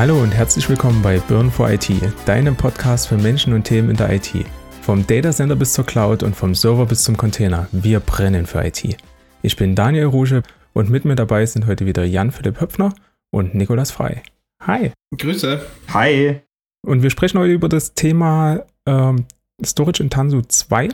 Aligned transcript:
Hallo 0.00 0.22
und 0.22 0.30
herzlich 0.30 0.66
willkommen 0.70 1.02
bei 1.02 1.18
Burn 1.18 1.50
for 1.50 1.70
IT, 1.70 1.90
deinem 2.24 2.56
Podcast 2.56 3.08
für 3.08 3.18
Menschen 3.18 3.52
und 3.52 3.64
Themen 3.64 3.90
in 3.90 3.96
der 3.98 4.10
IT. 4.10 4.46
Vom 4.80 5.06
Datacenter 5.06 5.56
bis 5.56 5.74
zur 5.74 5.84
Cloud 5.84 6.22
und 6.22 6.34
vom 6.34 6.54
Server 6.54 6.86
bis 6.86 7.02
zum 7.02 7.18
Container. 7.18 7.68
Wir 7.70 8.00
brennen 8.00 8.46
für 8.46 8.64
IT. 8.64 8.96
Ich 9.42 9.56
bin 9.56 9.74
Daniel 9.74 10.06
Ruge 10.06 10.42
und 10.72 10.88
mit 10.88 11.04
mir 11.04 11.16
dabei 11.16 11.44
sind 11.44 11.66
heute 11.66 11.84
wieder 11.84 12.02
Jan-Philipp 12.02 12.62
Höpfner 12.62 12.94
und 13.30 13.54
Nikolas 13.54 13.90
Frei. 13.90 14.22
Hi. 14.62 14.92
Grüße. 15.18 15.60
Hi. 15.92 16.40
Und 16.86 17.02
wir 17.02 17.10
sprechen 17.10 17.38
heute 17.38 17.52
über 17.52 17.68
das 17.68 17.92
Thema 17.92 18.64
ähm, 18.86 19.26
Storage 19.62 20.02
in 20.02 20.08
Tanzu 20.08 20.40
2. 20.40 20.88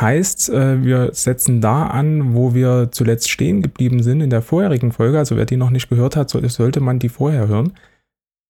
Heißt, 0.00 0.48
äh, 0.48 0.82
wir 0.82 1.10
setzen 1.12 1.60
da 1.60 1.88
an, 1.88 2.32
wo 2.32 2.54
wir 2.54 2.88
zuletzt 2.90 3.30
stehen 3.30 3.60
geblieben 3.60 4.02
sind 4.02 4.22
in 4.22 4.30
der 4.30 4.40
vorherigen 4.40 4.92
Folge. 4.92 5.18
Also 5.18 5.36
wer 5.36 5.44
die 5.44 5.58
noch 5.58 5.68
nicht 5.68 5.90
gehört 5.90 6.16
hat, 6.16 6.30
sollte 6.30 6.80
man 6.80 6.98
die 6.98 7.10
vorher 7.10 7.48
hören. 7.48 7.74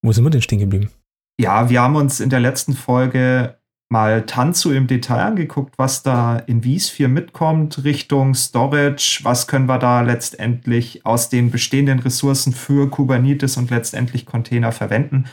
Wo 0.04 0.12
sind 0.12 0.22
wir 0.22 0.30
denn 0.30 0.42
stehen 0.42 0.58
geblieben? 0.58 0.90
Ja, 1.40 1.70
wir 1.70 1.80
haben 1.80 1.96
uns 1.96 2.20
in 2.20 2.28
der 2.28 2.38
letzten 2.38 2.74
Folge 2.74 3.56
mal 3.88 4.26
Tanzu 4.26 4.70
im 4.70 4.86
Detail 4.86 5.22
angeguckt, 5.22 5.78
was 5.78 6.02
da 6.02 6.36
in 6.40 6.62
Wies 6.62 6.90
4 6.90 7.08
mitkommt 7.08 7.84
Richtung 7.84 8.34
Storage. 8.34 9.20
Was 9.22 9.46
können 9.46 9.64
wir 9.64 9.78
da 9.78 10.02
letztendlich 10.02 11.06
aus 11.06 11.30
den 11.30 11.50
bestehenden 11.50 12.00
Ressourcen 12.00 12.52
für 12.52 12.90
Kubernetes 12.90 13.56
und 13.56 13.70
letztendlich 13.70 14.26
Container 14.26 14.72
verwenden? 14.72 15.24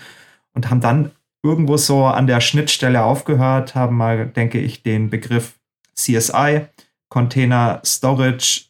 Und 0.54 0.70
haben 0.70 0.80
dann 0.80 1.12
irgendwo 1.44 1.76
so 1.76 2.06
an 2.06 2.26
der 2.26 2.40
Schnittstelle 2.40 3.04
aufgehört, 3.04 3.76
haben 3.76 3.98
mal, 3.98 4.28
denke 4.28 4.62
ich, 4.62 4.84
den 4.84 5.10
Begriff 5.10 5.60
CSI, 5.96 6.68
Container 7.10 7.82
Storage 7.86 8.68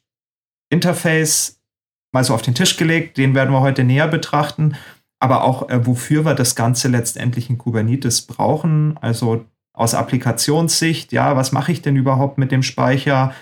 Interface, 0.71 1.59
mal 2.11 2.23
so 2.23 2.33
auf 2.33 2.41
den 2.41 2.55
Tisch 2.55 2.75
gelegt. 2.77 3.17
Den 3.17 3.35
werden 3.35 3.51
wir 3.51 3.61
heute 3.61 3.83
näher 3.83 4.07
betrachten 4.07 4.75
aber 5.21 5.43
auch 5.43 5.69
äh, 5.69 5.85
wofür 5.85 6.25
wir 6.25 6.33
das 6.33 6.55
Ganze 6.55 6.87
letztendlich 6.87 7.49
in 7.49 7.57
Kubernetes 7.57 8.23
brauchen. 8.23 8.97
Also 8.99 9.45
aus 9.71 9.93
Applikationssicht, 9.93 11.13
ja, 11.13 11.35
was 11.35 11.51
mache 11.51 11.71
ich 11.71 11.81
denn 11.81 11.95
überhaupt 11.95 12.37
mit 12.37 12.51
dem 12.51 12.63
Speicher? 12.63 13.33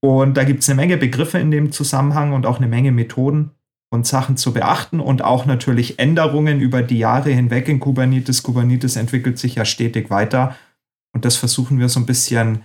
Und 0.00 0.36
da 0.36 0.44
gibt 0.44 0.62
es 0.62 0.68
eine 0.68 0.76
Menge 0.76 0.98
Begriffe 0.98 1.38
in 1.38 1.50
dem 1.50 1.72
Zusammenhang 1.72 2.32
und 2.32 2.46
auch 2.46 2.58
eine 2.58 2.68
Menge 2.68 2.92
Methoden 2.92 3.50
und 3.90 4.06
Sachen 4.06 4.36
zu 4.36 4.52
beachten 4.52 5.00
und 5.00 5.24
auch 5.24 5.46
natürlich 5.46 5.98
Änderungen 5.98 6.60
über 6.60 6.82
die 6.82 6.98
Jahre 6.98 7.30
hinweg 7.30 7.68
in 7.68 7.80
Kubernetes. 7.80 8.42
Kubernetes 8.42 8.96
entwickelt 8.96 9.38
sich 9.38 9.54
ja 9.54 9.64
stetig 9.64 10.10
weiter 10.10 10.54
und 11.14 11.24
das 11.24 11.36
versuchen 11.36 11.78
wir 11.78 11.88
so 11.88 11.98
ein 11.98 12.06
bisschen 12.06 12.62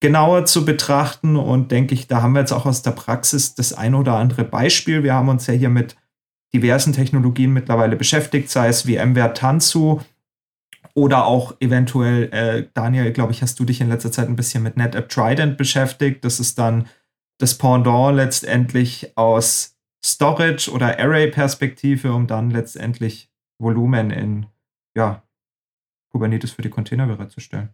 genauer 0.00 0.44
zu 0.44 0.66
betrachten 0.66 1.36
und 1.36 1.72
denke 1.72 1.94
ich, 1.94 2.06
da 2.06 2.20
haben 2.20 2.34
wir 2.34 2.40
jetzt 2.40 2.52
auch 2.52 2.66
aus 2.66 2.82
der 2.82 2.92
Praxis 2.92 3.54
das 3.54 3.72
ein 3.72 3.94
oder 3.94 4.16
andere 4.16 4.44
Beispiel. 4.44 5.02
Wir 5.02 5.14
haben 5.14 5.30
uns 5.30 5.46
ja 5.46 5.54
hier 5.54 5.70
mit 5.70 5.96
diversen 6.52 6.92
Technologien 6.92 7.52
mittlerweile 7.52 7.96
beschäftigt, 7.96 8.50
sei 8.50 8.68
es 8.68 8.82
VMware 8.82 9.34
Tanzu 9.34 10.00
oder 10.94 11.26
auch 11.26 11.54
eventuell, 11.60 12.24
äh, 12.32 12.66
Daniel, 12.74 13.12
glaube 13.12 13.32
ich, 13.32 13.42
hast 13.42 13.58
du 13.60 13.64
dich 13.64 13.80
in 13.80 13.88
letzter 13.88 14.10
Zeit 14.10 14.28
ein 14.28 14.36
bisschen 14.36 14.62
mit 14.62 14.76
NetApp 14.76 15.08
Trident 15.08 15.56
beschäftigt. 15.56 16.24
Das 16.24 16.40
ist 16.40 16.58
dann 16.58 16.88
das 17.38 17.56
Pendant 17.56 18.16
letztendlich 18.16 19.16
aus 19.16 19.76
Storage 20.04 20.70
oder 20.70 20.98
Array-Perspektive, 20.98 22.12
um 22.12 22.26
dann 22.26 22.50
letztendlich 22.50 23.30
Volumen 23.58 24.10
in 24.10 24.46
ja, 24.96 25.22
Kubernetes 26.10 26.50
für 26.50 26.62
die 26.62 26.70
Container 26.70 27.06
bereitzustellen. 27.06 27.70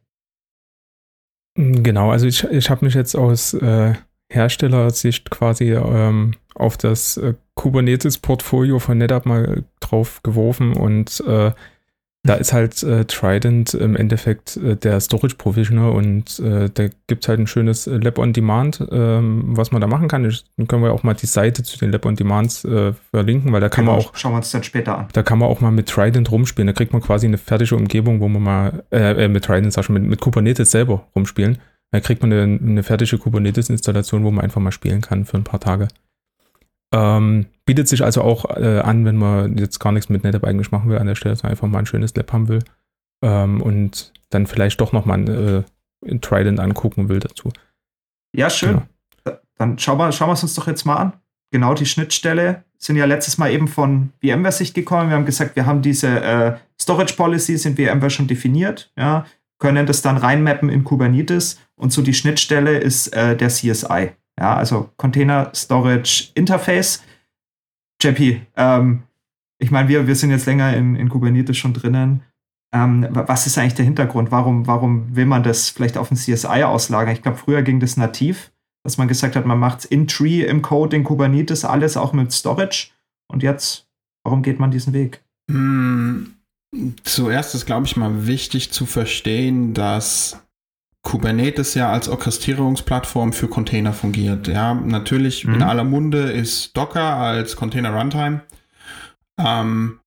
Genau, 1.54 2.10
also 2.10 2.26
ich, 2.26 2.44
ich 2.44 2.68
habe 2.68 2.84
mich 2.84 2.94
jetzt 2.94 3.14
aus 3.14 3.54
äh, 3.54 3.94
Herstellersicht 4.30 5.30
quasi 5.30 5.72
ähm, 5.72 6.34
auf 6.54 6.76
das 6.76 7.16
äh, 7.16 7.34
Kubernetes-Portfolio 7.56 8.78
von 8.78 8.98
NetApp 8.98 9.26
mal 9.26 9.64
drauf 9.80 10.22
geworfen 10.22 10.74
und 10.74 11.20
äh, 11.26 11.52
da 12.26 12.34
ist 12.34 12.52
halt 12.52 12.82
äh, 12.82 13.04
Trident 13.04 13.72
im 13.74 13.96
Endeffekt 13.96 14.56
äh, 14.56 14.76
der 14.76 15.00
Storage 15.00 15.36
Provisioner 15.36 15.92
und 15.92 16.38
äh, 16.40 16.68
da 16.72 16.88
gibt 17.06 17.24
es 17.24 17.28
halt 17.28 17.38
ein 17.38 17.46
schönes 17.46 17.86
äh, 17.86 17.96
Lab 17.96 18.18
on 18.18 18.32
Demand, 18.32 18.84
ähm, 18.90 19.56
was 19.56 19.70
man 19.70 19.80
da 19.80 19.86
machen 19.86 20.08
kann. 20.08 20.24
Ich, 20.24 20.44
dann 20.56 20.66
können 20.66 20.82
wir 20.82 20.92
auch 20.92 21.02
mal 21.02 21.14
die 21.14 21.26
Seite 21.26 21.62
zu 21.62 21.78
den 21.78 21.92
Lab 21.92 22.04
on 22.04 22.16
Demands 22.16 22.64
äh, 22.64 22.92
verlinken, 23.10 23.52
weil 23.52 23.60
da 23.60 23.68
kann 23.68 23.84
genau, 23.84 23.98
man 23.98 24.06
auch. 24.06 24.16
Schauen 24.16 24.32
wir 24.32 24.38
uns 24.38 24.50
dann 24.50 24.64
später 24.64 24.98
an. 24.98 25.08
Da 25.12 25.22
kann 25.22 25.38
man 25.38 25.48
auch 25.48 25.60
mal 25.60 25.70
mit 25.70 25.88
Trident 25.88 26.30
rumspielen. 26.30 26.66
Da 26.66 26.72
kriegt 26.72 26.92
man 26.92 27.00
quasi 27.00 27.26
eine 27.26 27.38
fertige 27.38 27.76
Umgebung, 27.76 28.20
wo 28.20 28.28
man 28.28 28.42
mal, 28.42 28.84
äh, 28.90 29.28
mit 29.28 29.44
Trident, 29.44 29.72
sag 29.72 29.82
ich 29.82 29.86
schon, 29.86 29.94
mit, 29.94 30.04
mit 30.04 30.20
Kubernetes 30.20 30.70
selber 30.72 31.06
rumspielen. 31.14 31.58
Da 31.92 32.00
kriegt 32.00 32.22
man 32.22 32.32
eine, 32.32 32.58
eine 32.60 32.82
fertige 32.82 33.18
Kubernetes-Installation, 33.18 34.24
wo 34.24 34.30
man 34.32 34.44
einfach 34.44 34.60
mal 34.60 34.72
spielen 34.72 35.00
kann 35.00 35.24
für 35.24 35.36
ein 35.36 35.44
paar 35.44 35.60
Tage. 35.60 35.88
Ähm, 36.92 37.46
bietet 37.64 37.88
sich 37.88 38.04
also 38.04 38.22
auch 38.22 38.44
äh, 38.56 38.80
an, 38.80 39.04
wenn 39.04 39.16
man 39.16 39.58
jetzt 39.58 39.80
gar 39.80 39.92
nichts 39.92 40.08
mit 40.08 40.22
NetApp 40.22 40.44
eigentlich 40.44 40.70
machen 40.70 40.88
will 40.88 40.98
an 40.98 41.06
der 41.06 41.16
Stelle, 41.16 41.34
sondern 41.34 41.52
einfach 41.52 41.68
mal 41.68 41.80
ein 41.80 41.86
schönes 41.86 42.14
Lab 42.14 42.32
haben 42.32 42.48
will 42.48 42.60
ähm, 43.22 43.60
und 43.60 44.12
dann 44.30 44.46
vielleicht 44.46 44.80
doch 44.80 44.92
nochmal 44.92 45.28
äh, 45.28 46.08
in 46.08 46.20
Trident 46.20 46.60
angucken 46.60 47.08
will 47.08 47.18
dazu. 47.18 47.52
Ja, 48.34 48.50
schön. 48.50 48.82
Genau. 49.24 49.38
Dann 49.58 49.78
schauen 49.78 49.98
wir, 49.98 50.12
schauen 50.12 50.28
wir 50.28 50.34
es 50.34 50.42
uns 50.42 50.54
doch 50.54 50.66
jetzt 50.66 50.84
mal 50.84 50.96
an. 50.96 51.12
Genau 51.50 51.74
die 51.74 51.86
Schnittstelle 51.86 52.64
sind 52.78 52.96
ja 52.96 53.04
letztes 53.06 53.38
Mal 53.38 53.50
eben 53.50 53.68
von 53.68 54.12
VMware-Sicht 54.20 54.74
gekommen. 54.74 55.08
Wir 55.08 55.16
haben 55.16 55.24
gesagt, 55.24 55.56
wir 55.56 55.66
haben 55.66 55.82
diese 55.82 56.20
äh, 56.20 56.56
Storage 56.80 57.14
Policies 57.14 57.64
in 57.64 57.76
VMware 57.76 58.10
schon 58.10 58.26
definiert, 58.26 58.92
ja, 58.96 59.24
können 59.58 59.86
das 59.86 60.02
dann 60.02 60.18
reinmappen 60.18 60.68
in 60.68 60.84
Kubernetes 60.84 61.58
und 61.76 61.92
so 61.92 62.02
die 62.02 62.14
Schnittstelle 62.14 62.78
ist 62.78 63.08
äh, 63.14 63.36
der 63.36 63.48
CSI. 63.48 64.10
Ja, 64.38 64.56
also 64.56 64.90
Container 64.96 65.50
Storage 65.54 66.30
Interface. 66.34 67.02
JP, 68.02 68.42
ähm, 68.56 69.02
ich 69.58 69.70
meine, 69.70 69.88
wir, 69.88 70.06
wir 70.06 70.14
sind 70.14 70.30
jetzt 70.30 70.46
länger 70.46 70.76
in, 70.76 70.96
in 70.96 71.08
Kubernetes 71.08 71.56
schon 71.56 71.72
drinnen. 71.72 72.22
Ähm, 72.74 73.06
was 73.10 73.46
ist 73.46 73.56
eigentlich 73.56 73.74
der 73.74 73.84
Hintergrund? 73.84 74.30
Warum, 74.30 74.66
warum 74.66 75.16
will 75.16 75.26
man 75.26 75.42
das 75.42 75.70
vielleicht 75.70 75.96
auf 75.96 76.10
ein 76.10 76.16
CSI 76.16 76.64
auslagern? 76.64 77.14
Ich 77.14 77.22
glaube, 77.22 77.38
früher 77.38 77.62
ging 77.62 77.80
das 77.80 77.96
nativ, 77.96 78.52
dass 78.84 78.98
man 78.98 79.08
gesagt 79.08 79.36
hat, 79.36 79.46
man 79.46 79.58
macht 79.58 79.80
es 79.80 79.84
in 79.86 80.06
Tree 80.06 80.42
im 80.42 80.60
Code, 80.60 80.96
in 80.96 81.04
Kubernetes, 81.04 81.64
alles 81.64 81.96
auch 81.96 82.12
mit 82.12 82.32
Storage. 82.32 82.88
Und 83.28 83.42
jetzt, 83.42 83.88
warum 84.24 84.42
geht 84.42 84.60
man 84.60 84.70
diesen 84.70 84.92
Weg? 84.92 85.24
Hm, 85.50 86.34
zuerst 87.02 87.54
ist, 87.54 87.66
glaube 87.66 87.86
ich, 87.86 87.96
mal 87.96 88.26
wichtig 88.26 88.72
zu 88.72 88.84
verstehen, 88.84 89.72
dass 89.72 90.45
Kubernetes 91.06 91.74
ja 91.74 91.92
als 91.92 92.08
Orchestrierungsplattform 92.08 93.32
für 93.32 93.46
Container 93.46 93.92
fungiert. 93.92 94.48
Ja, 94.48 94.74
natürlich 94.74 95.46
mhm. 95.46 95.54
in 95.54 95.62
aller 95.62 95.84
Munde 95.84 96.32
ist 96.32 96.76
Docker 96.76 97.14
als 97.14 97.54
Container 97.54 97.94
Runtime. 97.94 98.40
Ähm, 99.38 100.00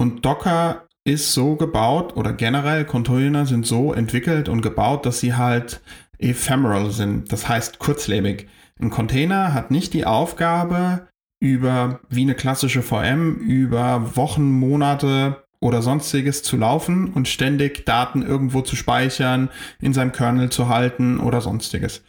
und 0.00 0.26
Docker 0.26 0.88
ist 1.04 1.32
so 1.32 1.54
gebaut 1.54 2.16
oder 2.16 2.32
generell 2.32 2.84
Container 2.84 3.46
sind 3.46 3.66
so 3.66 3.92
entwickelt 3.92 4.48
und 4.48 4.62
gebaut, 4.62 5.06
dass 5.06 5.20
sie 5.20 5.34
halt 5.34 5.80
ephemeral 6.18 6.90
sind, 6.90 7.32
das 7.32 7.48
heißt 7.48 7.78
kurzlebig. 7.78 8.48
Ein 8.80 8.90
Container 8.90 9.54
hat 9.54 9.70
nicht 9.70 9.94
die 9.94 10.06
Aufgabe, 10.06 11.06
über 11.40 12.00
wie 12.08 12.22
eine 12.22 12.34
klassische 12.34 12.82
VM 12.82 13.36
über 13.36 14.16
Wochen, 14.16 14.50
Monate 14.50 15.41
oder 15.62 15.80
sonstiges 15.80 16.42
zu 16.42 16.56
laufen 16.56 17.12
und 17.12 17.28
ständig 17.28 17.86
Daten 17.86 18.22
irgendwo 18.22 18.60
zu 18.62 18.76
speichern, 18.76 19.48
in 19.80 19.94
seinem 19.94 20.12
Kernel 20.12 20.50
zu 20.50 20.68
halten 20.68 21.20
oder 21.20 21.40
sonstiges. 21.40 22.02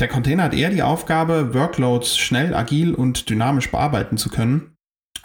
Der 0.00 0.08
Container 0.08 0.44
hat 0.44 0.54
eher 0.54 0.70
die 0.70 0.82
Aufgabe, 0.82 1.54
Workloads 1.54 2.16
schnell, 2.16 2.54
agil 2.54 2.94
und 2.94 3.28
dynamisch 3.28 3.70
bearbeiten 3.70 4.16
zu 4.16 4.30
können. 4.30 4.76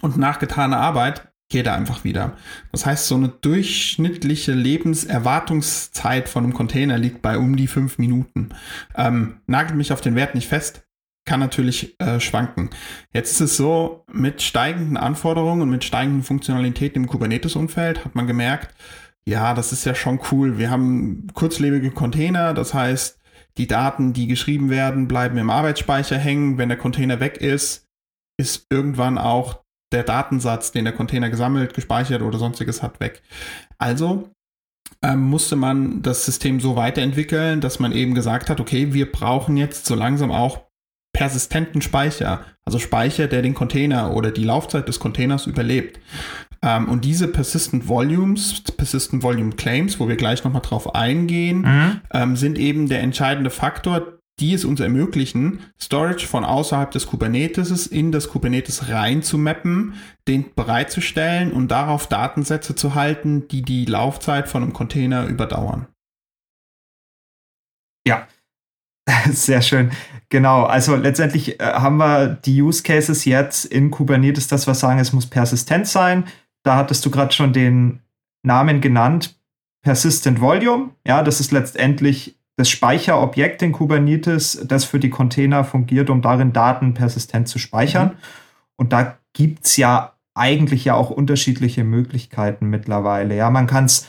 Und 0.02 0.18
nach 0.18 0.40
getaner 0.40 0.78
Arbeit 0.80 1.30
geht 1.50 1.66
er 1.66 1.74
einfach 1.74 2.04
wieder. 2.04 2.38
Das 2.72 2.86
heißt, 2.86 3.08
so 3.08 3.16
eine 3.16 3.30
durchschnittliche 3.30 4.52
Lebenserwartungszeit 4.52 6.30
von 6.30 6.44
einem 6.44 6.54
Container 6.54 6.98
liegt 6.98 7.22
bei 7.22 7.38
um 7.38 7.56
die 7.56 7.68
fünf 7.68 7.98
Minuten. 7.98 8.50
Ähm, 8.96 9.40
nagelt 9.48 9.76
mich 9.76 9.92
auf 9.92 10.02
den 10.02 10.16
Wert 10.16 10.36
nicht 10.36 10.48
fest, 10.48 10.84
kann 11.30 11.40
natürlich 11.40 11.96
äh, 12.00 12.20
schwanken. 12.20 12.72
Jetzt 13.14 13.34
ist 13.34 13.42
es 13.42 13.58
so, 13.58 14.04
mit 14.12 14.42
steigenden 14.42 14.98
Anforderungen 14.98 15.62
und 15.62 15.70
mit 15.70 15.84
steigenden 15.84 16.24
Funktionalitäten 16.24 17.04
im 17.04 17.08
Kubernetes-Umfeld 17.08 18.04
hat 18.04 18.16
man 18.16 18.26
gemerkt, 18.26 18.74
ja, 19.28 19.54
das 19.54 19.72
ist 19.72 19.86
ja 19.86 19.94
schon 19.94 20.20
cool. 20.32 20.58
Wir 20.58 20.72
haben 20.72 21.28
kurzlebige 21.36 21.92
Container, 21.92 22.56
das 22.56 22.74
heißt, 22.74 23.20
die 23.60 23.68
Daten, 23.68 24.12
die 24.12 24.26
geschrieben 24.26 24.72
werden, 24.72 25.08
bleiben 25.08 25.38
im 25.38 25.52
Arbeitsspeicher 25.52 26.18
hängen. 26.18 26.58
Wenn 26.58 26.70
der 26.70 26.80
Container 26.80 27.20
weg 27.20 27.38
ist, 27.38 27.86
ist 28.40 28.66
irgendwann 28.72 29.20
auch 29.20 29.62
der 29.92 30.04
Datensatz, 30.04 30.72
den 30.72 30.86
der 30.86 30.96
Container 30.96 31.30
gesammelt, 31.30 31.76
gespeichert 31.76 32.24
oder 32.24 32.40
sonstiges 32.40 32.82
hat, 32.82 33.00
weg. 33.00 33.22
Also 33.78 34.32
ähm, 35.04 35.22
musste 35.22 35.56
man 35.56 36.02
das 36.02 36.26
System 36.26 36.60
so 36.60 36.76
weiterentwickeln, 36.76 37.62
dass 37.62 37.80
man 37.80 37.92
eben 37.92 38.16
gesagt 38.16 38.50
hat, 38.50 38.60
okay, 38.60 38.94
wir 38.94 39.12
brauchen 39.12 39.58
jetzt 39.58 39.86
so 39.86 39.94
langsam 39.94 40.32
auch 40.32 40.69
persistenten 41.20 41.82
Speicher, 41.82 42.46
also 42.64 42.80
Speicher, 42.80 43.28
der 43.28 43.42
den 43.42 43.54
Container 43.54 44.16
oder 44.16 44.32
die 44.32 44.46
Laufzeit 44.46 44.88
des 44.88 45.02
Containers 45.02 45.48
überlebt. 45.48 46.00
Ähm, 46.62 46.88
und 46.88 47.04
diese 47.04 47.28
Persistent 47.28 47.90
Volumes, 47.90 48.62
Persistent 48.62 49.22
Volume 49.22 49.52
Claims, 49.52 50.00
wo 50.00 50.08
wir 50.08 50.16
gleich 50.16 50.46
nochmal 50.46 50.62
drauf 50.62 50.96
eingehen, 50.96 51.64
mhm. 51.64 52.02
ähm, 52.14 52.36
sind 52.38 52.58
eben 52.58 52.88
der 52.88 53.02
entscheidende 53.02 53.50
Faktor 53.50 54.14
die 54.40 54.54
es 54.54 54.64
uns 54.64 54.80
ermöglichen, 54.80 55.60
Storage 55.78 56.26
von 56.26 56.46
außerhalb 56.46 56.92
des 56.92 57.08
Kubernetes 57.08 57.86
in 57.86 58.14
das 58.14 58.30
Kubernetes 58.30 58.88
rein 58.88 59.22
zu 59.22 59.38
mappen, 59.38 59.96
den 60.30 60.56
bereitzustellen 60.56 61.52
und 61.52 61.68
darauf 61.68 62.08
Datensätze 62.08 62.74
zu 62.74 62.96
halten, 62.96 63.50
die 63.50 63.64
die 63.64 63.84
Laufzeit 63.84 64.48
von 64.48 64.64
einem 64.64 64.72
Container 64.72 65.28
überdauern. 65.28 65.88
Ja, 68.08 68.30
sehr 69.32 69.62
schön. 69.62 69.92
Genau, 70.30 70.64
also 70.64 70.96
letztendlich 70.96 71.60
äh, 71.60 71.64
haben 71.64 71.98
wir 71.98 72.28
die 72.28 72.62
Use 72.62 72.84
Cases 72.84 73.26
jetzt 73.26 73.66
in 73.66 73.90
Kubernetes, 73.90 74.48
dass 74.48 74.68
wir 74.68 74.76
sagen, 74.76 75.00
es 75.00 75.14
muss 75.14 75.26
persistent 75.26 75.88
sein. 75.88 76.26
Da 76.64 76.76
hattest 76.76 77.06
du 77.06 77.10
gerade 77.10 77.34
schon 77.34 77.54
den 77.54 78.00
Namen 78.44 78.82
genannt, 78.82 79.40
Persistent 79.82 80.42
Volume. 80.42 80.90
Ja, 81.06 81.24
das 81.24 81.40
ist 81.40 81.52
letztendlich 81.52 82.38
das 82.58 82.70
Speicherobjekt 82.70 83.62
in 83.62 83.72
Kubernetes, 83.72 84.62
das 84.68 84.84
für 84.84 85.00
die 85.00 85.10
Container 85.10 85.64
fungiert, 85.64 86.10
um 86.10 86.22
darin 86.22 86.52
Daten 86.52 86.94
persistent 86.94 87.48
zu 87.48 87.58
speichern. 87.58 88.10
Mhm. 88.10 88.18
Und 88.76 88.94
da 88.94 89.18
gibt 89.34 89.66
es 89.66 89.78
ja 89.78 90.14
eigentlich 90.34 90.86
ja 90.86 90.96
auch 90.96 91.10
unterschiedliche 91.10 91.84
Möglichkeiten 91.84 92.68
mittlerweile. 92.68 93.36
Ja, 93.36 93.50
man 93.50 93.68
kann 93.68 93.86
es 93.86 94.08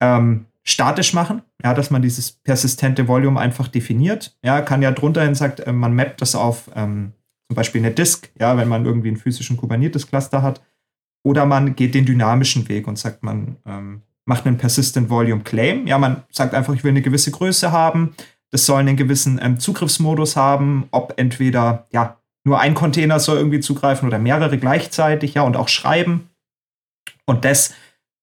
ähm, 0.00 0.46
statisch 0.64 1.12
machen, 1.12 1.42
ja, 1.62 1.74
dass 1.74 1.90
man 1.90 2.02
dieses 2.02 2.32
persistente 2.32 3.06
Volume 3.06 3.38
einfach 3.38 3.68
definiert. 3.68 4.36
Ja, 4.42 4.62
kann 4.62 4.82
ja 4.82 4.92
drunter 4.92 5.22
hin 5.22 5.34
sagt, 5.34 5.60
äh, 5.60 5.72
man 5.72 5.94
mappt 5.94 6.22
das 6.22 6.34
auf 6.34 6.70
ähm, 6.74 7.12
zum 7.48 7.56
Beispiel 7.56 7.82
eine 7.82 7.90
Disk, 7.90 8.30
ja, 8.38 8.56
wenn 8.56 8.68
man 8.68 8.86
irgendwie 8.86 9.08
einen 9.08 9.18
physischen 9.18 9.56
Kubernetes-Cluster 9.56 10.42
hat. 10.42 10.62
Oder 11.22 11.46
man 11.46 11.76
geht 11.76 11.94
den 11.94 12.06
dynamischen 12.06 12.68
Weg 12.68 12.86
und 12.86 12.98
sagt, 12.98 13.22
man 13.22 13.56
ähm, 13.66 14.02
macht 14.24 14.46
einen 14.46 14.56
Persistent 14.56 15.10
Volume 15.10 15.42
Claim. 15.42 15.86
Ja, 15.86 15.98
man 15.98 16.22
sagt 16.30 16.54
einfach, 16.54 16.74
ich 16.74 16.84
will 16.84 16.90
eine 16.90 17.02
gewisse 17.02 17.30
Größe 17.30 17.70
haben. 17.70 18.14
Das 18.50 18.66
soll 18.66 18.80
einen 18.80 18.96
gewissen 18.96 19.38
ähm, 19.42 19.58
Zugriffsmodus 19.58 20.36
haben, 20.36 20.88
ob 20.90 21.14
entweder, 21.16 21.86
ja, 21.92 22.18
nur 22.46 22.60
ein 22.60 22.74
Container 22.74 23.20
soll 23.20 23.38
irgendwie 23.38 23.60
zugreifen 23.60 24.06
oder 24.06 24.18
mehrere 24.18 24.58
gleichzeitig, 24.58 25.34
ja, 25.34 25.42
und 25.42 25.56
auch 25.56 25.68
schreiben. 25.68 26.28
Und 27.26 27.44
das 27.44 27.74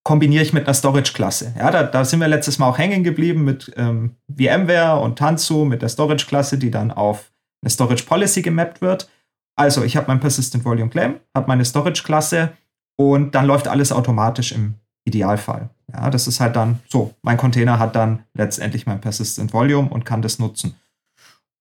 kombiniere 0.04 0.42
ich 0.42 0.52
mit 0.52 0.66
einer 0.66 0.74
Storage-Klasse. 0.74 1.54
Ja, 1.58 1.70
da, 1.70 1.82
da, 1.84 2.04
sind 2.04 2.20
wir 2.20 2.28
letztes 2.28 2.58
Mal 2.58 2.68
auch 2.68 2.78
hängen 2.78 3.04
geblieben 3.04 3.44
mit 3.44 3.72
ähm, 3.76 4.16
VMware 4.28 5.00
und 5.00 5.18
Tanzu, 5.18 5.64
mit 5.64 5.82
der 5.82 5.88
Storage-Klasse, 5.88 6.58
die 6.58 6.70
dann 6.70 6.90
auf 6.90 7.32
eine 7.62 7.70
Storage 7.70 8.04
Policy 8.04 8.42
gemappt 8.42 8.80
wird. 8.80 9.08
Also, 9.56 9.84
ich 9.84 9.96
habe 9.96 10.08
mein 10.08 10.20
Persistent 10.20 10.64
Volume 10.64 10.90
Claim, 10.90 11.20
habe 11.36 11.48
meine 11.48 11.64
Storage-Klasse 11.64 12.52
und 12.98 13.34
dann 13.34 13.46
läuft 13.46 13.68
alles 13.68 13.92
automatisch 13.92 14.52
im 14.52 14.74
Idealfall. 15.04 15.70
Ja, 15.92 16.10
das 16.10 16.26
ist 16.26 16.40
halt 16.40 16.56
dann 16.56 16.80
so. 16.88 17.14
Mein 17.22 17.36
Container 17.36 17.78
hat 17.78 17.94
dann 17.96 18.24
letztendlich 18.34 18.86
mein 18.86 19.00
Persistent 19.00 19.52
Volume 19.52 19.88
und 19.88 20.04
kann 20.04 20.22
das 20.22 20.38
nutzen. 20.38 20.74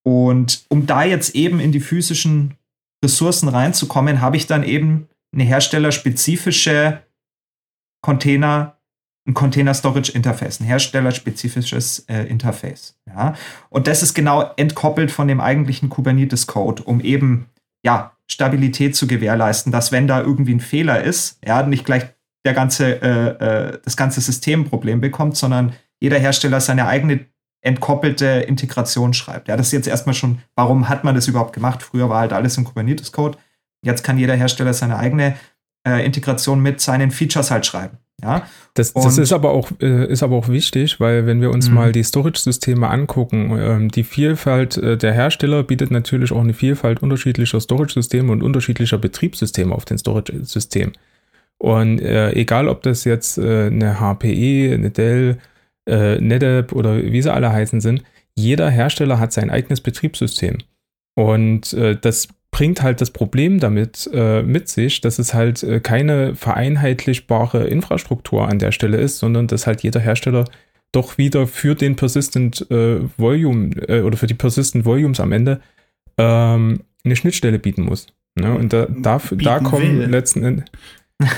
Und 0.03 0.65
um 0.69 0.87
da 0.87 1.03
jetzt 1.03 1.35
eben 1.35 1.59
in 1.59 1.71
die 1.71 1.79
physischen 1.79 2.57
Ressourcen 3.03 3.49
reinzukommen, 3.49 4.21
habe 4.21 4.37
ich 4.37 4.47
dann 4.47 4.63
eben 4.63 5.09
eine 5.33 5.43
herstellerspezifische 5.43 7.01
Container, 8.01 8.77
ein 9.27 9.33
Container 9.33 9.73
Storage 9.73 10.11
Interface, 10.11 10.59
ein 10.59 10.65
herstellerspezifisches 10.65 12.05
äh, 12.07 12.23
Interface. 12.23 12.97
Ja? 13.07 13.35
Und 13.69 13.87
das 13.87 14.03
ist 14.03 14.13
genau 14.13 14.51
entkoppelt 14.57 15.11
von 15.11 15.27
dem 15.27 15.39
eigentlichen 15.39 15.89
Kubernetes 15.89 16.47
Code, 16.47 16.83
um 16.83 17.01
eben 17.01 17.47
ja, 17.83 18.15
Stabilität 18.27 18.95
zu 18.95 19.07
gewährleisten, 19.07 19.71
dass 19.71 19.91
wenn 19.91 20.07
da 20.07 20.21
irgendwie 20.21 20.55
ein 20.55 20.59
Fehler 20.59 21.03
ist, 21.03 21.37
ja, 21.45 21.63
nicht 21.63 21.85
gleich 21.85 22.05
der 22.45 22.53
ganze, 22.53 23.01
äh, 23.01 23.27
äh, 23.29 23.79
das 23.83 23.97
ganze 23.97 24.21
System 24.21 24.61
ein 24.61 24.69
Problem 24.69 25.01
bekommt, 25.01 25.37
sondern 25.37 25.73
jeder 25.99 26.17
Hersteller 26.17 26.61
seine 26.61 26.87
eigene 26.87 27.25
entkoppelte 27.61 28.25
Integration 28.25 29.13
schreibt. 29.13 29.47
Ja, 29.47 29.55
das 29.55 29.67
ist 29.67 29.73
jetzt 29.73 29.87
erstmal 29.87 30.15
schon, 30.15 30.39
warum 30.55 30.89
hat 30.89 31.03
man 31.03 31.13
das 31.13 31.27
überhaupt 31.27 31.53
gemacht? 31.53 31.83
Früher 31.83 32.09
war 32.09 32.21
halt 32.21 32.33
alles 32.33 32.57
im 32.57 32.63
Kubernetes-Code. 32.63 33.37
Jetzt 33.83 34.03
kann 34.03 34.17
jeder 34.17 34.35
Hersteller 34.35 34.73
seine 34.73 34.97
eigene 34.97 35.35
äh, 35.87 36.05
Integration 36.05 36.61
mit 36.61 36.81
seinen 36.81 37.11
Features 37.11 37.51
halt 37.51 37.65
schreiben. 37.65 37.97
Ja? 38.21 38.43
Das, 38.73 38.93
das 38.93 39.17
ist, 39.17 39.33
aber 39.33 39.51
auch, 39.51 39.71
äh, 39.81 40.05
ist 40.07 40.23
aber 40.23 40.35
auch 40.35 40.47
wichtig, 40.47 40.99
weil 40.99 41.25
wenn 41.25 41.41
wir 41.41 41.51
uns 41.51 41.69
mhm. 41.69 41.75
mal 41.75 41.91
die 41.91 42.03
Storage-Systeme 42.03 42.87
angucken, 42.87 43.57
ähm, 43.59 43.89
die 43.89 44.03
Vielfalt 44.03 44.77
äh, 44.77 44.97
der 44.97 45.13
Hersteller 45.13 45.63
bietet 45.63 45.91
natürlich 45.91 46.31
auch 46.31 46.41
eine 46.41 46.53
Vielfalt 46.53 47.01
unterschiedlicher 47.01 47.59
Storage-Systeme 47.59 48.31
und 48.31 48.43
unterschiedlicher 48.43 48.97
Betriebssysteme 48.97 49.73
auf 49.73 49.85
den 49.85 49.97
Storage-Systemen. 49.97 50.93
Und 51.57 51.99
äh, 51.99 52.31
egal, 52.33 52.67
ob 52.67 52.81
das 52.81 53.03
jetzt 53.03 53.37
äh, 53.37 53.67
eine 53.67 53.99
HPE, 53.99 54.73
eine 54.73 54.89
Dell, 54.89 55.37
äh, 55.87 56.19
NetApp 56.19 56.73
oder 56.73 57.03
wie 57.03 57.21
sie 57.21 57.31
alle 57.31 57.51
heißen 57.51 57.81
sind, 57.81 58.03
jeder 58.35 58.69
Hersteller 58.69 59.19
hat 59.19 59.33
sein 59.33 59.49
eigenes 59.49 59.81
Betriebssystem. 59.81 60.59
Und 61.15 61.73
äh, 61.73 61.97
das 61.99 62.29
bringt 62.51 62.81
halt 62.81 63.01
das 63.01 63.11
Problem 63.11 63.59
damit 63.59 64.09
äh, 64.13 64.43
mit 64.43 64.67
sich, 64.67 65.01
dass 65.01 65.19
es 65.19 65.33
halt 65.33 65.63
äh, 65.63 65.79
keine 65.79 66.35
vereinheitlichbare 66.35 67.67
Infrastruktur 67.67 68.47
an 68.47 68.59
der 68.59 68.71
Stelle 68.71 68.97
ist, 68.97 69.19
sondern 69.19 69.47
dass 69.47 69.67
halt 69.67 69.81
jeder 69.81 70.01
Hersteller 70.01 70.45
doch 70.91 71.17
wieder 71.17 71.47
für 71.47 71.75
den 71.75 71.95
Persistent 71.95 72.69
äh, 72.69 72.99
Volume 73.17 73.71
äh, 73.87 74.01
oder 74.01 74.17
für 74.17 74.27
die 74.27 74.33
Persistent 74.33 74.83
Volumes 74.83 75.21
am 75.21 75.31
Ende 75.31 75.61
ähm, 76.17 76.81
eine 77.03 77.15
Schnittstelle 77.15 77.59
bieten 77.59 77.83
muss. 77.83 78.07
Ne? 78.35 78.53
Und 78.53 78.73
da, 78.73 78.87
da, 78.89 79.21
da 79.31 79.59
kommen 79.59 79.99
will. 79.99 80.09
letzten 80.09 80.43
Endes. 80.43 80.65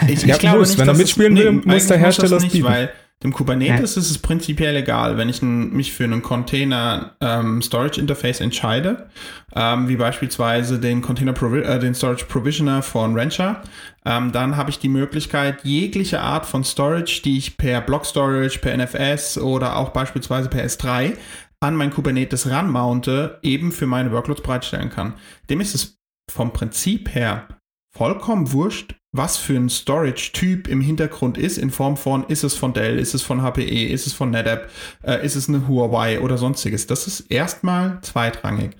Ich, 0.07 0.24
ja, 0.24 0.36
ich 0.36 0.39
glaube 0.39 0.59
muss, 0.59 0.69
nicht, 0.69 0.80
wenn 0.80 0.88
er 0.88 0.94
mitspielen 0.95 1.38
will, 1.38 1.51
nee, 1.51 1.62
muss 1.66 1.88
der 1.88 1.98
Hersteller 1.98 2.38
es 2.38 2.44
bieten. 2.48 2.63
Weil 2.63 2.89
dem 3.23 3.31
Kubernetes 3.31 3.95
ja. 3.95 4.01
ist 4.01 4.11
es 4.11 4.17
prinzipiell 4.17 4.75
egal, 4.75 5.17
wenn 5.17 5.29
ich 5.29 5.41
mich 5.41 5.93
für 5.93 6.03
einen 6.03 6.21
Container 6.21 7.15
ähm, 7.21 7.61
Storage 7.61 7.99
Interface 7.99 8.41
entscheide, 8.41 9.07
ähm, 9.55 9.87
wie 9.87 9.95
beispielsweise 9.95 10.79
den 10.79 11.01
Container 11.01 11.33
Provi 11.33 11.59
äh, 11.59 11.79
den 11.79 11.95
Storage 11.95 12.25
Provisioner 12.25 12.81
von 12.81 13.17
Rancher, 13.17 13.61
ähm, 14.05 14.31
dann 14.33 14.57
habe 14.57 14.69
ich 14.69 14.79
die 14.79 14.89
Möglichkeit, 14.89 15.63
jegliche 15.63 16.19
Art 16.19 16.45
von 16.45 16.63
Storage, 16.63 17.21
die 17.23 17.37
ich 17.37 17.57
per 17.57 17.81
Block 17.81 18.05
Storage, 18.05 18.59
per 18.59 18.75
NFS 18.77 19.37
oder 19.37 19.77
auch 19.77 19.89
beispielsweise 19.89 20.49
per 20.49 20.65
S3 20.65 21.13
an 21.61 21.75
mein 21.75 21.91
Kubernetes 21.91 22.49
ranmounte, 22.49 23.39
eben 23.41 23.71
für 23.71 23.87
meine 23.87 24.11
Workloads 24.11 24.41
bereitstellen 24.41 24.89
kann. 24.89 25.13
Dem 25.49 25.61
ist 25.61 25.73
es 25.73 25.97
vom 26.29 26.51
Prinzip 26.51 27.15
her 27.15 27.47
vollkommen 27.95 28.51
wurscht, 28.51 28.95
was 29.12 29.38
für 29.38 29.56
ein 29.56 29.69
Storage-Typ 29.69 30.68
im 30.68 30.81
Hintergrund 30.81 31.38
ist, 31.38 31.57
in 31.57 31.69
Form 31.69 31.97
von, 31.97 32.23
ist 32.26 32.44
es 32.44 32.56
von 32.56 32.73
Dell, 32.73 32.97
ist 32.97 33.14
es 33.14 33.21
von 33.21 33.44
HPE, 33.44 33.85
ist 33.85 34.07
es 34.07 34.14
von 34.14 34.31
NetApp, 34.31 34.69
äh, 35.04 35.23
ist 35.23 35.35
es 35.35 35.47
eine 35.47 35.68
Huawei 35.68 36.19
oder 36.19 36.38
sonstiges. 36.38 36.88
Das 36.88 37.06
ist 37.06 37.31
erstmal 37.31 38.00
zweitrangig. 38.02 38.71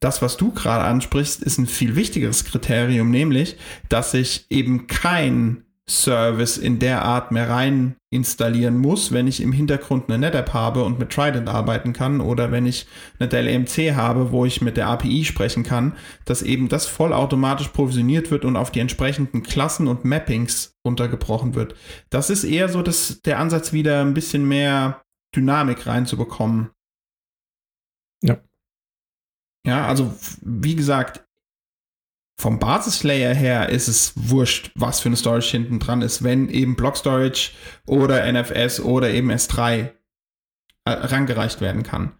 Das, 0.00 0.22
was 0.22 0.36
du 0.38 0.52
gerade 0.52 0.84
ansprichst, 0.84 1.42
ist 1.42 1.58
ein 1.58 1.66
viel 1.66 1.96
wichtigeres 1.96 2.44
Kriterium, 2.44 3.10
nämlich, 3.10 3.56
dass 3.90 4.14
ich 4.14 4.46
eben 4.50 4.86
kein 4.86 5.63
Service 5.88 6.56
in 6.56 6.78
der 6.78 7.02
Art 7.02 7.30
mehr 7.30 7.50
rein 7.50 7.96
installieren 8.10 8.78
muss, 8.78 9.12
wenn 9.12 9.26
ich 9.26 9.42
im 9.42 9.52
Hintergrund 9.52 10.08
eine 10.08 10.18
NetApp 10.18 10.54
habe 10.54 10.82
und 10.82 10.98
mit 10.98 11.10
Trident 11.10 11.48
arbeiten 11.48 11.92
kann 11.92 12.22
oder 12.22 12.50
wenn 12.50 12.64
ich 12.64 12.86
eine 13.18 13.28
Dell 13.28 13.46
EMC 13.46 13.94
habe, 13.94 14.32
wo 14.32 14.46
ich 14.46 14.62
mit 14.62 14.78
der 14.78 14.88
API 14.88 15.24
sprechen 15.24 15.62
kann, 15.62 15.94
dass 16.24 16.40
eben 16.40 16.68
das 16.68 16.86
vollautomatisch 16.86 17.68
provisioniert 17.68 18.30
wird 18.30 18.46
und 18.46 18.56
auf 18.56 18.70
die 18.70 18.80
entsprechenden 18.80 19.42
Klassen 19.42 19.86
und 19.86 20.06
Mappings 20.06 20.74
untergebrochen 20.82 21.54
wird. 21.54 21.74
Das 22.08 22.30
ist 22.30 22.44
eher 22.44 22.68
so 22.70 22.80
dass 22.80 23.20
der 23.22 23.38
Ansatz, 23.38 23.72
wieder 23.72 24.00
ein 24.00 24.14
bisschen 24.14 24.48
mehr 24.48 25.02
Dynamik 25.36 25.86
reinzubekommen. 25.86 26.70
Ja. 28.22 28.38
Ja, 29.66 29.86
also 29.86 30.14
wie 30.40 30.76
gesagt, 30.76 31.23
vom 32.36 32.58
Basislayer 32.58 33.32
her 33.34 33.68
ist 33.68 33.88
es 33.88 34.12
wurscht, 34.16 34.72
was 34.74 35.00
für 35.00 35.08
eine 35.08 35.16
Storage 35.16 35.50
hinten 35.50 35.78
dran 35.78 36.02
ist, 36.02 36.24
wenn 36.24 36.48
eben 36.48 36.74
Block 36.74 36.96
Storage 36.96 37.52
oder 37.86 38.30
NFS 38.30 38.80
oder 38.80 39.10
eben 39.10 39.30
S3 39.30 39.90
äh, 40.84 40.90
rangereicht 40.90 41.60
werden 41.60 41.82
kann. 41.82 42.12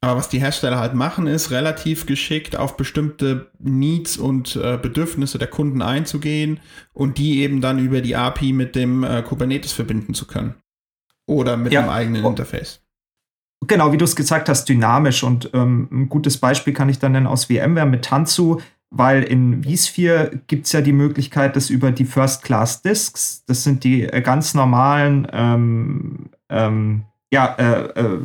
Aber 0.00 0.18
was 0.18 0.28
die 0.28 0.38
Hersteller 0.38 0.78
halt 0.78 0.94
machen, 0.94 1.26
ist 1.26 1.50
relativ 1.50 2.04
geschickt 2.04 2.56
auf 2.56 2.76
bestimmte 2.76 3.50
Needs 3.58 4.18
und 4.18 4.54
äh, 4.54 4.78
Bedürfnisse 4.80 5.38
der 5.38 5.48
Kunden 5.48 5.80
einzugehen 5.80 6.60
und 6.92 7.16
die 7.16 7.40
eben 7.40 7.62
dann 7.62 7.78
über 7.78 8.02
die 8.02 8.14
API 8.14 8.52
mit 8.52 8.76
dem 8.76 9.02
äh, 9.02 9.22
Kubernetes 9.22 9.72
verbinden 9.72 10.12
zu 10.12 10.26
können. 10.26 10.56
Oder 11.26 11.56
mit 11.56 11.72
ja. 11.72 11.80
einem 11.80 11.88
eigenen 11.88 12.24
Interface. 12.24 12.82
Genau, 13.66 13.92
wie 13.92 13.96
du 13.96 14.04
es 14.04 14.14
gesagt 14.14 14.50
hast, 14.50 14.68
dynamisch. 14.68 15.22
Und 15.22 15.50
ähm, 15.54 15.88
ein 15.90 16.08
gutes 16.10 16.36
Beispiel 16.36 16.74
kann 16.74 16.90
ich 16.90 16.98
dann 16.98 17.12
nennen 17.12 17.26
aus 17.26 17.46
VMware 17.46 17.86
mit 17.86 18.04
Tanzu 18.04 18.60
weil 18.96 19.24
in 19.24 19.64
vSphere 19.64 20.40
gibt 20.46 20.66
es 20.66 20.72
ja 20.72 20.80
die 20.80 20.92
Möglichkeit, 20.92 21.56
das 21.56 21.68
über 21.68 21.90
die 21.90 22.04
First-Class-Disks, 22.04 23.44
das 23.46 23.64
sind 23.64 23.82
die 23.82 24.04
äh, 24.04 24.20
ganz 24.20 24.54
normalen 24.54 25.26
ähm, 25.32 26.30
ähm, 26.48 27.04
ja, 27.32 27.54
äh, 27.58 28.00
äh, 28.00 28.18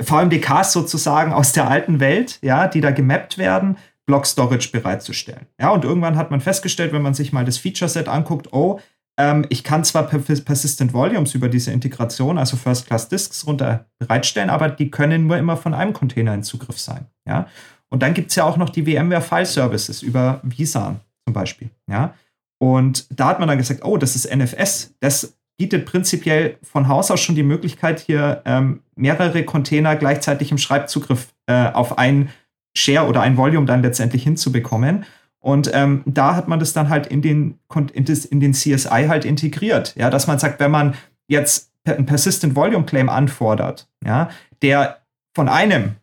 VMDKs 0.00 0.72
sozusagen 0.72 1.32
aus 1.32 1.52
der 1.52 1.68
alten 1.68 2.00
Welt, 2.00 2.38
ja, 2.40 2.68
die 2.68 2.80
da 2.80 2.90
gemappt 2.90 3.36
werden, 3.36 3.76
Block 4.06 4.24
Storage 4.24 4.70
bereitzustellen. 4.72 5.46
Ja, 5.60 5.70
und 5.70 5.84
irgendwann 5.84 6.16
hat 6.16 6.30
man 6.30 6.40
festgestellt, 6.40 6.92
wenn 6.92 7.02
man 7.02 7.12
sich 7.12 7.32
mal 7.32 7.44
das 7.44 7.58
Feature-Set 7.58 8.08
anguckt, 8.08 8.52
oh, 8.52 8.80
ähm, 9.18 9.44
ich 9.50 9.62
kann 9.62 9.84
zwar 9.84 10.04
Persistent 10.04 10.94
Volumes 10.94 11.34
über 11.34 11.50
diese 11.50 11.72
Integration, 11.72 12.38
also 12.38 12.56
First-Class-Disks 12.56 13.46
runter 13.46 13.86
bereitstellen, 13.98 14.48
aber 14.48 14.70
die 14.70 14.90
können 14.90 15.26
nur 15.26 15.36
immer 15.36 15.58
von 15.58 15.74
einem 15.74 15.92
Container 15.92 16.32
in 16.32 16.42
Zugriff 16.42 16.78
sein. 16.78 17.06
Ja? 17.26 17.48
Und 17.90 18.02
dann 18.02 18.14
gibt 18.14 18.30
es 18.30 18.36
ja 18.36 18.44
auch 18.44 18.56
noch 18.56 18.70
die 18.70 18.84
VMware 18.84 19.22
File 19.22 19.46
Services 19.46 20.02
über 20.02 20.42
vSAN 20.44 21.00
zum 21.26 21.32
Beispiel. 21.32 21.70
Ja? 21.90 22.14
Und 22.58 23.06
da 23.10 23.28
hat 23.28 23.38
man 23.38 23.48
dann 23.48 23.58
gesagt, 23.58 23.84
oh, 23.84 23.96
das 23.96 24.16
ist 24.16 24.34
NFS. 24.34 24.94
Das 25.00 25.36
bietet 25.58 25.86
prinzipiell 25.86 26.58
von 26.62 26.88
Haus 26.88 27.10
aus 27.10 27.20
schon 27.20 27.34
die 27.34 27.42
Möglichkeit, 27.42 28.00
hier 28.00 28.42
ähm, 28.44 28.80
mehrere 28.94 29.44
Container 29.44 29.96
gleichzeitig 29.96 30.50
im 30.50 30.58
Schreibzugriff 30.58 31.34
äh, 31.46 31.70
auf 31.70 31.98
ein 31.98 32.30
Share 32.76 33.06
oder 33.06 33.22
ein 33.22 33.36
Volume 33.36 33.66
dann 33.66 33.82
letztendlich 33.82 34.22
hinzubekommen. 34.22 35.04
Und 35.40 35.70
ähm, 35.72 36.02
da 36.04 36.34
hat 36.34 36.48
man 36.48 36.60
das 36.60 36.72
dann 36.72 36.88
halt 36.88 37.06
in 37.06 37.22
den, 37.22 37.58
in, 37.92 38.04
das, 38.04 38.24
in 38.24 38.40
den 38.40 38.52
CSI 38.52 39.06
halt 39.08 39.24
integriert. 39.24 39.94
Ja, 39.96 40.10
dass 40.10 40.26
man 40.26 40.38
sagt, 40.38 40.60
wenn 40.60 40.70
man 40.70 40.94
jetzt 41.28 41.72
einen 41.84 42.06
Persistent 42.06 42.54
Volume 42.54 42.84
Claim 42.84 43.08
anfordert, 43.08 43.88
ja, 44.04 44.30
der 44.62 44.98
von 45.34 45.48
einem 45.48 45.96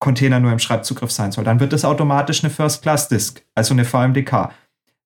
Container 0.00 0.40
nur 0.40 0.50
im 0.50 0.58
Schreibzugriff 0.58 1.12
sein 1.12 1.30
soll, 1.30 1.44
dann 1.44 1.60
wird 1.60 1.72
das 1.72 1.84
automatisch 1.84 2.42
eine 2.42 2.50
First 2.50 2.82
Class 2.82 3.08
Disk, 3.08 3.42
also 3.54 3.74
eine 3.74 3.84
VMDK. 3.84 4.50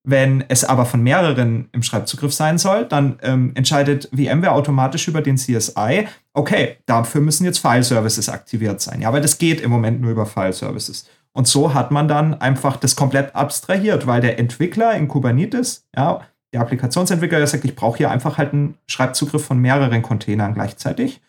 Wenn 0.07 0.45
es 0.49 0.65
aber 0.65 0.85
von 0.85 1.03
mehreren 1.03 1.69
im 1.73 1.83
Schreibzugriff 1.83 2.33
sein 2.33 2.59
soll, 2.59 2.85
dann 2.85 3.19
ähm, 3.23 3.53
entscheidet 3.55 4.11
VMware 4.15 4.53
automatisch 4.53 5.09
über 5.09 5.23
den 5.23 5.37
CSI, 5.37 6.07
okay, 6.35 6.77
dafür 6.87 7.23
müssen 7.23 7.45
jetzt 7.45 7.59
File 7.59 7.83
Services 7.83 8.29
aktiviert 8.29 8.81
sein. 8.81 9.01
Ja, 9.01 9.09
aber 9.09 9.21
das 9.21 9.39
geht 9.39 9.61
im 9.61 9.71
Moment 9.71 10.01
nur 10.01 10.11
über 10.11 10.27
File 10.27 10.53
Services. 10.53 11.09
Und 11.33 11.49
so 11.49 11.75
hat 11.75 11.91
man 11.91 12.07
dann 12.07 12.35
einfach 12.35 12.77
das 12.77 12.97
komplett 12.97 13.35
abstrahiert, 13.35 14.07
weil 14.07 14.21
der 14.21 14.39
Entwickler 14.39 14.95
in 14.95 15.09
Kubernetes, 15.09 15.87
ja, 15.97 16.21
der 16.53 16.61
Applikationsentwickler, 16.61 17.39
der 17.39 17.47
sagt, 17.49 17.65
ich 17.65 17.75
brauche 17.75 17.99
hier 17.99 18.11
einfach 18.11 18.39
halt 18.39 18.53
einen 18.53 18.77
Schreibzugriff 18.87 19.45
von 19.45 19.59
mehreren 19.59 20.03
Containern 20.03 20.55
gleichzeitig, 20.55 21.21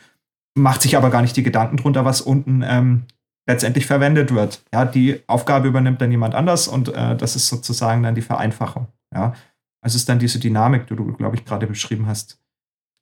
macht 0.53 0.83
sich 0.83 0.95
aber 0.97 1.09
gar 1.09 1.23
nicht 1.23 1.35
die 1.35 1.43
Gedanken 1.43 1.77
drunter, 1.77 2.05
was 2.05 2.21
unten 2.21 2.63
ähm, 2.63 3.03
letztendlich 3.47 3.85
verwendet 3.85 4.33
wird. 4.33 4.63
Ja, 4.73 4.85
die 4.85 5.21
Aufgabe 5.27 5.67
übernimmt 5.67 6.01
dann 6.01 6.11
jemand 6.11 6.35
anders 6.35 6.67
und 6.67 6.89
äh, 6.89 7.15
das 7.15 7.35
ist 7.35 7.47
sozusagen 7.47 8.03
dann 8.03 8.15
die 8.15 8.21
Vereinfachung. 8.21 8.87
Ja, 9.13 9.33
also 9.81 9.95
es 9.95 10.01
ist 10.01 10.09
dann 10.09 10.19
diese 10.19 10.39
Dynamik, 10.39 10.87
die 10.87 10.95
du, 10.95 11.13
glaube 11.13 11.35
ich, 11.35 11.45
gerade 11.45 11.67
beschrieben 11.67 12.07
hast, 12.07 12.41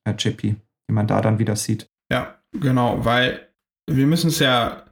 äh, 0.06 0.14
JP, 0.18 0.42
die 0.42 0.94
man 0.94 1.08
da 1.08 1.22
dann 1.22 1.40
wieder 1.40 1.56
sieht. 1.56 1.90
Ja, 2.12 2.36
genau, 2.52 3.04
weil 3.06 3.48
wir 3.90 4.06
müssen 4.06 4.28
es 4.28 4.40
ja 4.40 4.84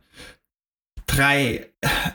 drei, 1.06 1.71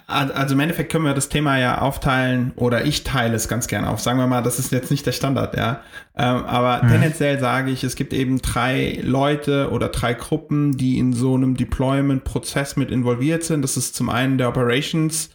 also 0.07 0.55
im 0.55 0.61
Endeffekt 0.61 0.93
können 0.93 1.05
wir 1.05 1.15
das 1.15 1.29
Thema 1.29 1.59
ja 1.59 1.79
aufteilen 1.81 2.53
oder 2.55 2.85
ich 2.85 3.03
teile 3.03 3.35
es 3.35 3.49
ganz 3.49 3.67
gerne 3.67 3.91
auf. 3.91 4.01
Sagen 4.01 4.19
wir 4.19 4.27
mal, 4.27 4.43
das 4.43 4.59
ist 4.59 4.71
jetzt 4.71 4.91
nicht 4.91 5.05
der 5.05 5.13
Standard, 5.13 5.57
ja. 5.57 5.81
Ähm, 6.17 6.45
aber 6.45 6.85
mhm. 6.85 6.89
tendenziell 6.89 7.41
sage 7.41 7.71
ich, 7.71 7.83
es 7.83 7.97
gibt 7.97 8.13
eben 8.13 8.41
drei 8.41 9.01
Leute 9.03 9.71
oder 9.71 9.89
drei 9.89 10.15
Gruppen, 10.15 10.77
die 10.77 10.99
in 10.99 11.13
so 11.13 11.35
einem 11.35 11.57
Deployment-Prozess 11.57 12.77
mit 12.77 12.91
involviert 12.91 13.43
sind. 13.43 13.63
Das 13.63 13.77
ist 13.77 13.97
zum 13.97 14.09
einen 14.09 14.39
der 14.39 14.49
Operations 14.49 15.31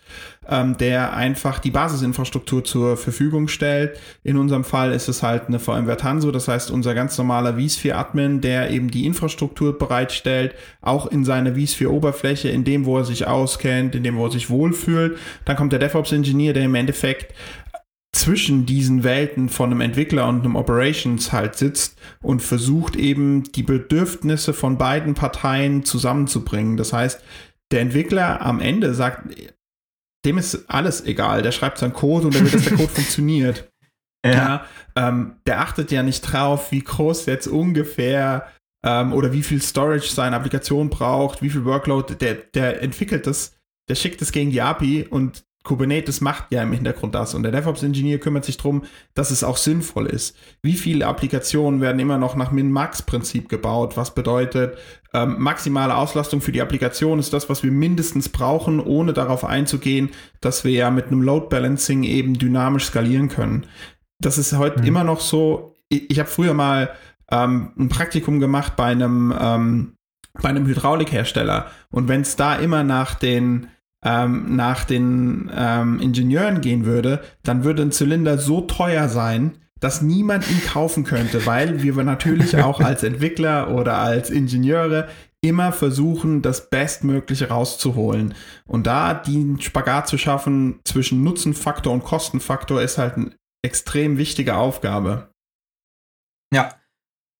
ähm, 0.47 0.77
der 0.77 1.13
einfach 1.13 1.59
die 1.59 1.71
Basisinfrastruktur 1.71 2.63
zur 2.63 2.97
Verfügung 2.97 3.47
stellt. 3.47 3.99
In 4.23 4.37
unserem 4.37 4.63
Fall 4.63 4.91
ist 4.91 5.07
es 5.07 5.21
halt 5.21 5.47
eine 5.47 5.59
VMware 5.59 5.97
Tanso, 5.97 6.31
das 6.31 6.47
heißt 6.47 6.71
unser 6.71 6.95
ganz 6.95 7.17
normaler 7.17 7.57
vSphere-Admin, 7.57 8.41
der 8.41 8.71
eben 8.71 8.89
die 8.89 9.05
Infrastruktur 9.05 9.77
bereitstellt, 9.77 10.55
auch 10.81 11.07
in 11.07 11.23
seiner 11.23 11.55
vSphere-Oberfläche, 11.55 12.49
in 12.49 12.63
dem, 12.63 12.85
wo 12.85 12.97
er 12.97 13.05
sich 13.05 13.27
auskennt, 13.27 13.95
in 13.95 14.03
dem, 14.03 14.17
wo 14.17 14.25
er 14.25 14.31
sich 14.31 14.49
wohlfühlt. 14.49 15.17
Dann 15.45 15.55
kommt 15.55 15.73
der 15.73 15.79
DevOps-Ingenieur, 15.79 16.53
der 16.53 16.63
im 16.63 16.75
Endeffekt 16.75 17.33
zwischen 18.13 18.65
diesen 18.65 19.03
Welten 19.03 19.47
von 19.47 19.71
einem 19.71 19.81
Entwickler 19.81 20.27
und 20.27 20.43
einem 20.43 20.55
Operations 20.55 21.31
halt 21.31 21.55
sitzt 21.55 21.97
und 22.21 22.41
versucht 22.41 22.95
eben 22.95 23.43
die 23.53 23.63
Bedürfnisse 23.63 24.53
von 24.53 24.77
beiden 24.77 25.13
Parteien 25.13 25.85
zusammenzubringen. 25.85 26.77
Das 26.77 26.93
heißt, 26.93 27.21
der 27.71 27.81
Entwickler 27.81 28.41
am 28.41 28.59
Ende 28.59 28.93
sagt, 28.93 29.33
dem 30.25 30.37
ist 30.37 30.69
alles 30.69 31.03
egal. 31.05 31.41
Der 31.41 31.51
schreibt 31.51 31.77
seinen 31.77 31.93
Code 31.93 32.27
und 32.27 32.39
wird, 32.39 32.53
dass 32.53 32.63
der 32.63 32.77
Code 32.77 32.89
funktioniert. 32.93 33.71
Ja. 34.25 34.31
ja 34.31 34.65
ähm, 34.95 35.37
der 35.45 35.61
achtet 35.61 35.91
ja 35.91 36.03
nicht 36.03 36.21
drauf, 36.21 36.71
wie 36.71 36.81
groß 36.81 37.25
jetzt 37.25 37.47
ungefähr 37.47 38.47
ähm, 38.85 39.13
oder 39.13 39.31
wie 39.33 39.43
viel 39.43 39.61
Storage 39.61 40.09
seine 40.09 40.35
Applikation 40.35 40.89
braucht, 40.89 41.41
wie 41.41 41.49
viel 41.49 41.65
Workload. 41.65 42.15
Der, 42.15 42.35
der 42.35 42.81
entwickelt 42.81 43.27
das, 43.27 43.57
der 43.89 43.95
schickt 43.95 44.21
es 44.21 44.31
gegen 44.31 44.51
die 44.51 44.61
API 44.61 45.07
und 45.09 45.43
Kubernetes 45.63 46.21
macht 46.21 46.51
ja 46.51 46.63
im 46.63 46.73
Hintergrund 46.73 47.13
das 47.13 47.35
und 47.35 47.43
der 47.43 47.51
DevOps-Ingenieur 47.51 48.17
kümmert 48.17 48.45
sich 48.45 48.57
darum, 48.57 48.83
dass 49.13 49.29
es 49.29 49.43
auch 49.43 49.57
sinnvoll 49.57 50.07
ist. 50.07 50.35
Wie 50.63 50.73
viele 50.73 51.05
Applikationen 51.05 51.81
werden 51.81 51.99
immer 51.99 52.17
noch 52.17 52.35
nach 52.35 52.51
Min-Max-Prinzip 52.51 53.47
gebaut? 53.47 53.95
Was 53.95 54.15
bedeutet, 54.15 54.77
ähm, 55.13 55.35
maximale 55.39 55.95
Auslastung 55.95 56.41
für 56.41 56.51
die 56.51 56.61
Applikation 56.61 57.19
ist 57.19 57.33
das, 57.33 57.47
was 57.47 57.61
wir 57.61 57.71
mindestens 57.71 58.29
brauchen, 58.29 58.79
ohne 58.79 59.13
darauf 59.13 59.45
einzugehen, 59.45 60.09
dass 60.39 60.63
wir 60.63 60.71
ja 60.71 60.89
mit 60.89 61.07
einem 61.07 61.21
Load 61.21 61.47
Balancing 61.49 62.03
eben 62.03 62.33
dynamisch 62.33 62.85
skalieren 62.85 63.29
können. 63.29 63.67
Das 64.19 64.39
ist 64.39 64.57
heute 64.57 64.79
mhm. 64.81 64.87
immer 64.87 65.03
noch 65.03 65.19
so. 65.19 65.75
Ich, 65.89 66.09
ich 66.09 66.19
habe 66.19 66.29
früher 66.29 66.55
mal 66.55 66.91
ähm, 67.29 67.71
ein 67.77 67.89
Praktikum 67.89 68.39
gemacht 68.39 68.75
bei 68.75 68.85
einem, 68.85 69.31
ähm, 69.39 69.95
bei 70.41 70.49
einem 70.49 70.65
Hydraulikhersteller 70.65 71.67
und 71.91 72.07
wenn 72.07 72.21
es 72.21 72.35
da 72.35 72.55
immer 72.55 72.83
nach 72.83 73.13
den 73.13 73.67
ähm, 74.03 74.55
nach 74.55 74.83
den 74.83 75.51
ähm, 75.55 75.99
Ingenieuren 75.99 76.61
gehen 76.61 76.85
würde, 76.85 77.21
dann 77.43 77.63
würde 77.63 77.83
ein 77.83 77.91
Zylinder 77.91 78.37
so 78.37 78.61
teuer 78.61 79.09
sein, 79.09 79.57
dass 79.79 80.01
niemand 80.01 80.49
ihn 80.49 80.63
kaufen 80.63 81.03
könnte, 81.03 81.45
weil 81.45 81.81
wir 81.83 81.93
natürlich 82.03 82.57
auch 82.57 82.79
als 82.81 83.03
Entwickler 83.03 83.71
oder 83.71 83.97
als 83.97 84.29
Ingenieure 84.29 85.07
immer 85.43 85.71
versuchen, 85.71 86.41
das 86.43 86.69
Bestmögliche 86.69 87.49
rauszuholen. 87.49 88.35
Und 88.67 88.85
da 88.85 89.13
den 89.15 89.59
Spagat 89.59 90.07
zu 90.07 90.17
schaffen 90.17 90.79
zwischen 90.85 91.23
Nutzenfaktor 91.23 91.91
und 91.91 92.03
Kostenfaktor 92.03 92.81
ist 92.81 92.99
halt 92.99 93.15
eine 93.17 93.31
extrem 93.63 94.17
wichtige 94.17 94.55
Aufgabe. 94.55 95.31
Ja, 96.53 96.69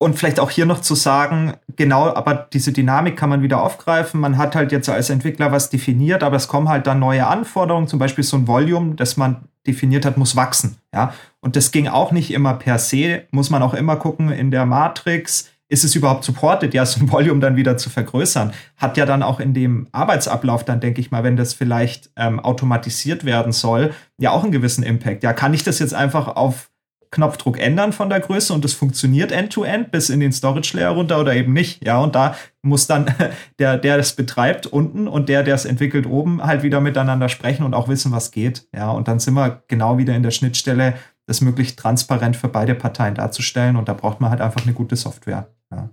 und 0.01 0.17
vielleicht 0.17 0.39
auch 0.39 0.49
hier 0.49 0.65
noch 0.65 0.81
zu 0.81 0.95
sagen, 0.95 1.53
genau, 1.75 2.11
aber 2.11 2.47
diese 2.51 2.71
Dynamik 2.71 3.15
kann 3.15 3.29
man 3.29 3.43
wieder 3.43 3.61
aufgreifen. 3.61 4.19
Man 4.19 4.35
hat 4.35 4.55
halt 4.55 4.71
jetzt 4.71 4.89
als 4.89 5.11
Entwickler 5.11 5.51
was 5.51 5.69
definiert, 5.69 6.23
aber 6.23 6.37
es 6.37 6.47
kommen 6.47 6.69
halt 6.69 6.87
dann 6.87 6.97
neue 6.97 7.27
Anforderungen, 7.27 7.87
zum 7.87 7.99
Beispiel 7.99 8.23
so 8.23 8.35
ein 8.35 8.47
Volume, 8.47 8.95
das 8.95 9.15
man 9.15 9.43
definiert 9.67 10.03
hat, 10.03 10.17
muss 10.17 10.35
wachsen. 10.35 10.77
Ja, 10.91 11.13
und 11.39 11.55
das 11.55 11.71
ging 11.71 11.87
auch 11.87 12.11
nicht 12.11 12.31
immer 12.31 12.55
per 12.55 12.79
se. 12.79 13.25
Muss 13.29 13.51
man 13.51 13.61
auch 13.61 13.75
immer 13.75 13.95
gucken 13.95 14.31
in 14.31 14.49
der 14.49 14.65
Matrix. 14.65 15.51
Ist 15.69 15.83
es 15.83 15.93
überhaupt 15.93 16.23
supported, 16.23 16.73
ja, 16.73 16.83
so 16.83 16.99
ein 16.99 17.11
Volume 17.11 17.39
dann 17.39 17.55
wieder 17.55 17.77
zu 17.77 17.91
vergrößern? 17.91 18.53
Hat 18.77 18.97
ja 18.97 19.05
dann 19.05 19.21
auch 19.21 19.39
in 19.39 19.53
dem 19.53 19.85
Arbeitsablauf 19.91 20.65
dann, 20.65 20.79
denke 20.79 20.99
ich 20.99 21.11
mal, 21.11 21.23
wenn 21.23 21.37
das 21.37 21.53
vielleicht 21.53 22.09
ähm, 22.15 22.39
automatisiert 22.39 23.23
werden 23.23 23.51
soll, 23.51 23.93
ja 24.17 24.31
auch 24.31 24.41
einen 24.41 24.51
gewissen 24.51 24.83
Impact. 24.83 25.21
Ja, 25.21 25.33
kann 25.33 25.53
ich 25.53 25.63
das 25.63 25.77
jetzt 25.77 25.93
einfach 25.93 26.27
auf 26.27 26.70
Knopfdruck 27.11 27.59
ändern 27.59 27.91
von 27.91 28.09
der 28.09 28.21
Größe 28.21 28.53
und 28.53 28.63
es 28.63 28.73
funktioniert 28.73 29.33
end-to-end 29.33 29.87
-end 29.87 29.91
bis 29.91 30.09
in 30.09 30.21
den 30.21 30.31
Storage 30.31 30.77
Layer 30.77 30.91
runter 30.91 31.19
oder 31.19 31.35
eben 31.35 31.51
nicht. 31.51 31.85
Ja, 31.85 31.99
und 31.99 32.15
da 32.15 32.35
muss 32.61 32.87
dann 32.87 33.13
der, 33.59 33.77
der 33.77 33.97
das 33.97 34.15
betreibt 34.15 34.65
unten 34.65 35.07
und 35.09 35.27
der, 35.27 35.43
der 35.43 35.55
es 35.55 35.65
entwickelt 35.65 36.05
oben 36.05 36.41
halt 36.41 36.63
wieder 36.63 36.79
miteinander 36.79 37.27
sprechen 37.27 37.63
und 37.63 37.73
auch 37.73 37.89
wissen, 37.89 38.13
was 38.13 38.31
geht. 38.31 38.67
Ja, 38.73 38.91
und 38.91 39.09
dann 39.09 39.19
sind 39.19 39.33
wir 39.33 39.63
genau 39.67 39.97
wieder 39.97 40.15
in 40.15 40.23
der 40.23 40.31
Schnittstelle, 40.31 40.95
das 41.27 41.41
möglichst 41.41 41.77
transparent 41.77 42.37
für 42.37 42.47
beide 42.47 42.75
Parteien 42.75 43.15
darzustellen 43.15 43.75
und 43.75 43.89
da 43.89 43.93
braucht 43.93 44.21
man 44.21 44.31
halt 44.31 44.41
einfach 44.41 44.63
eine 44.63 44.73
gute 44.73 44.95
Software, 44.95 45.49
ja, 45.69 45.89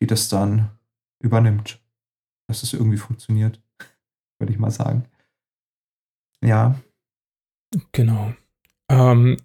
die 0.00 0.06
das 0.06 0.28
dann 0.28 0.70
übernimmt, 1.22 1.78
dass 2.48 2.62
es 2.62 2.72
irgendwie 2.72 2.96
funktioniert, 2.96 3.60
würde 4.38 4.52
ich 4.52 4.58
mal 4.58 4.70
sagen. 4.70 5.04
Ja. 6.42 6.74
Genau. 7.92 8.32
Ähm, 8.88 9.36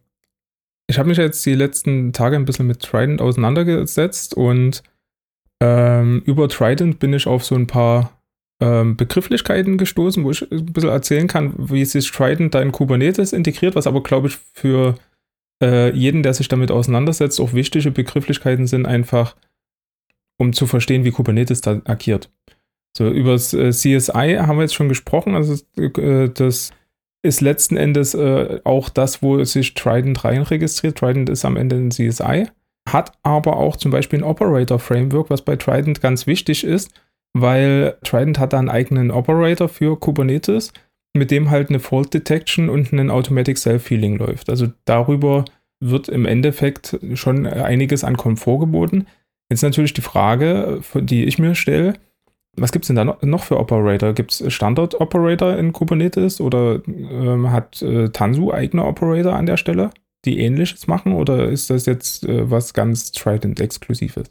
ich 0.87 0.99
habe 0.99 1.09
mich 1.09 1.17
jetzt 1.17 1.45
die 1.45 1.55
letzten 1.55 2.13
Tage 2.13 2.35
ein 2.35 2.45
bisschen 2.45 2.67
mit 2.67 2.81
Trident 2.81 3.21
auseinandergesetzt 3.21 4.35
und 4.35 4.83
ähm, 5.61 6.21
über 6.25 6.47
Trident 6.47 6.99
bin 6.99 7.13
ich 7.13 7.27
auf 7.27 7.43
so 7.43 7.55
ein 7.55 7.67
paar 7.67 8.11
ähm, 8.61 8.95
Begrifflichkeiten 8.95 9.77
gestoßen, 9.77 10.23
wo 10.23 10.31
ich 10.31 10.49
ein 10.51 10.65
bisschen 10.65 10.89
erzählen 10.89 11.27
kann, 11.27 11.53
wie 11.57 11.85
sich 11.85 12.11
Trident 12.11 12.53
da 12.53 12.61
in 12.61 12.71
Kubernetes 12.71 13.33
integriert, 13.33 13.75
was 13.75 13.87
aber, 13.87 14.03
glaube 14.03 14.27
ich, 14.27 14.37
für 14.53 14.95
äh, 15.61 15.91
jeden, 15.91 16.23
der 16.23 16.33
sich 16.33 16.47
damit 16.47 16.71
auseinandersetzt, 16.71 17.39
auch 17.41 17.53
wichtige 17.53 17.91
Begrifflichkeiten 17.91 18.67
sind, 18.67 18.85
einfach 18.85 19.35
um 20.37 20.53
zu 20.53 20.67
verstehen, 20.67 21.05
wie 21.05 21.11
Kubernetes 21.11 21.61
da 21.61 21.81
agiert. 21.85 22.29
So, 22.97 23.09
über 23.09 23.33
das 23.33 23.53
äh, 23.53 23.71
CSI 23.71 24.37
haben 24.39 24.57
wir 24.57 24.63
jetzt 24.63 24.75
schon 24.75 24.89
gesprochen, 24.89 25.35
also 25.35 25.55
äh, 25.77 26.29
das 26.29 26.71
ist 27.25 27.41
letzten 27.41 27.75
Endes 27.75 28.13
äh, 28.13 28.60
auch 28.63 28.89
das, 28.89 29.22
wo 29.22 29.44
sich 29.44 29.74
Trident 29.74 30.24
rein 30.24 30.44
registriert. 30.44 30.98
Trident 30.98 31.29
ist 31.29 31.44
am 31.44 31.58
Ende 31.58 31.75
ein 31.75 31.89
CSI, 31.89 32.48
hat 32.88 33.12
aber 33.24 33.58
auch 33.58 33.75
zum 33.75 33.91
Beispiel 33.91 34.20
ein 34.20 34.24
Operator-Framework, 34.24 35.29
was 35.29 35.41
bei 35.41 35.55
Trident 35.55 36.01
ganz 36.01 36.27
wichtig 36.27 36.63
ist, 36.63 36.91
weil 37.34 37.98
Trident 38.03 38.39
hat 38.39 38.53
da 38.53 38.60
einen 38.60 38.70
eigenen 38.70 39.12
Operator 39.12 39.67
für 39.67 40.00
Kubernetes, 40.00 40.72
mit 41.13 41.32
dem 41.32 41.50
halt 41.50 41.70
eine 41.70 41.79
Fault 41.79 42.13
Detection 42.13 42.70
und 42.70 42.94
ein 42.94 43.10
Automatic 43.10 43.58
Self-Healing 43.58 44.17
läuft. 44.17 44.50
Also 44.50 44.67
darüber 44.86 45.46
wird 45.79 46.08
im 46.08 46.25
Endeffekt 46.25 47.00
schon 47.15 47.46
einiges 47.48 48.03
an 48.03 48.17
Komfort 48.17 48.60
geboten. 48.60 49.08
Jetzt 49.50 49.63
natürlich 49.63 49.94
die 49.94 50.01
Frage, 50.01 50.82
die 50.94 51.25
ich 51.25 51.39
mir 51.39 51.55
stelle, 51.55 51.96
was 52.57 52.71
gibt 52.71 52.85
es 52.85 52.88
denn 52.88 52.95
da 52.95 53.17
noch 53.21 53.43
für 53.43 53.59
Operator? 53.59 54.13
Gibt 54.13 54.31
es 54.31 54.53
Standard-Operator 54.53 55.55
in 55.57 55.74
Kubernetes 55.74 56.39
oder 56.39 56.81
ähm, 56.88 57.51
hat 57.51 57.81
äh, 57.81 58.09
Tanzu 58.09 58.53
eigene 58.53 58.85
Operator 58.85 59.33
an 59.33 59.45
der 59.45 59.57
Stelle, 59.57 59.89
die 60.25 60.39
ähnliches 60.39 60.88
machen 60.88 61.13
oder 61.13 61.50
ist 61.50 61.69
das 61.69 61.85
jetzt 61.85 62.24
äh, 62.24 62.50
was 62.50 62.74
ganz 62.74 63.12
Trident-exklusives? 63.12 64.29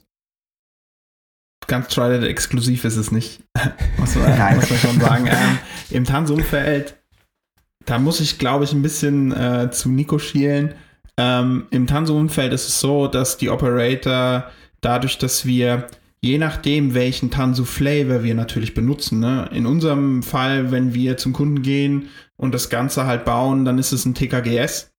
Ganz 1.66 1.88
Trident-exklusiv 1.88 2.84
ist 2.84 2.96
es 2.96 3.10
nicht, 3.10 3.40
muss, 3.98 4.14
man, 4.16 4.56
muss 4.56 4.70
man 4.70 4.78
schon 4.78 5.00
sagen. 5.00 5.26
Ähm, 5.30 5.58
Im 5.90 6.04
Tanzu-Umfeld, 6.04 6.96
da 7.84 7.98
muss 7.98 8.20
ich, 8.20 8.38
glaube 8.38 8.64
ich, 8.64 8.72
ein 8.72 8.82
bisschen 8.82 9.32
äh, 9.32 9.70
zu 9.70 9.90
Nico 9.90 10.18
schielen. 10.18 10.74
Ähm, 11.16 11.66
Im 11.70 11.86
Tanzu-Umfeld 11.86 12.52
ist 12.52 12.68
es 12.68 12.80
so, 12.80 13.06
dass 13.06 13.36
die 13.36 13.50
Operator 13.50 14.50
dadurch, 14.80 15.18
dass 15.18 15.46
wir 15.46 15.86
je 16.24 16.38
nachdem, 16.38 16.94
welchen 16.94 17.30
Tanzu-Flavor 17.30 18.24
wir 18.24 18.34
natürlich 18.34 18.72
benutzen. 18.72 19.20
Ne? 19.20 19.46
In 19.52 19.66
unserem 19.66 20.22
Fall, 20.22 20.72
wenn 20.72 20.94
wir 20.94 21.18
zum 21.18 21.34
Kunden 21.34 21.60
gehen 21.60 22.08
und 22.36 22.54
das 22.54 22.70
Ganze 22.70 23.04
halt 23.04 23.26
bauen, 23.26 23.66
dann 23.66 23.76
ist 23.76 23.92
es 23.92 24.06
ein 24.06 24.14
TKGS. 24.14 24.90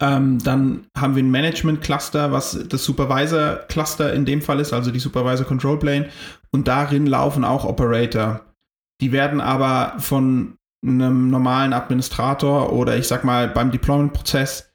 Ähm, 0.00 0.38
dann 0.38 0.86
haben 0.96 1.16
wir 1.16 1.24
ein 1.24 1.32
Management-Cluster, 1.32 2.30
was 2.30 2.64
das 2.68 2.84
Supervisor-Cluster 2.84 4.12
in 4.12 4.24
dem 4.24 4.40
Fall 4.40 4.60
ist, 4.60 4.72
also 4.72 4.92
die 4.92 5.00
Supervisor 5.00 5.44
Control 5.44 5.80
Plane. 5.80 6.10
Und 6.52 6.68
darin 6.68 7.06
laufen 7.06 7.44
auch 7.44 7.64
Operator. 7.64 8.42
Die 9.00 9.10
werden 9.10 9.40
aber 9.40 9.94
von 9.98 10.58
einem 10.84 11.28
normalen 11.28 11.72
Administrator 11.72 12.72
oder 12.72 12.96
ich 12.96 13.08
sag 13.08 13.24
mal 13.24 13.48
beim 13.48 13.72
Deployment-Prozess 13.72 14.65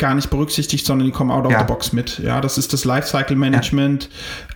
gar 0.00 0.14
nicht 0.16 0.30
berücksichtigt, 0.30 0.84
sondern 0.84 1.06
die 1.06 1.12
kommen 1.12 1.30
out 1.30 1.46
of 1.46 1.52
ja. 1.52 1.60
the 1.60 1.64
box 1.64 1.92
mit. 1.92 2.18
Ja, 2.18 2.40
das 2.40 2.58
ist 2.58 2.72
das 2.72 2.84
Lifecycle 2.84 3.36
Management, 3.36 4.10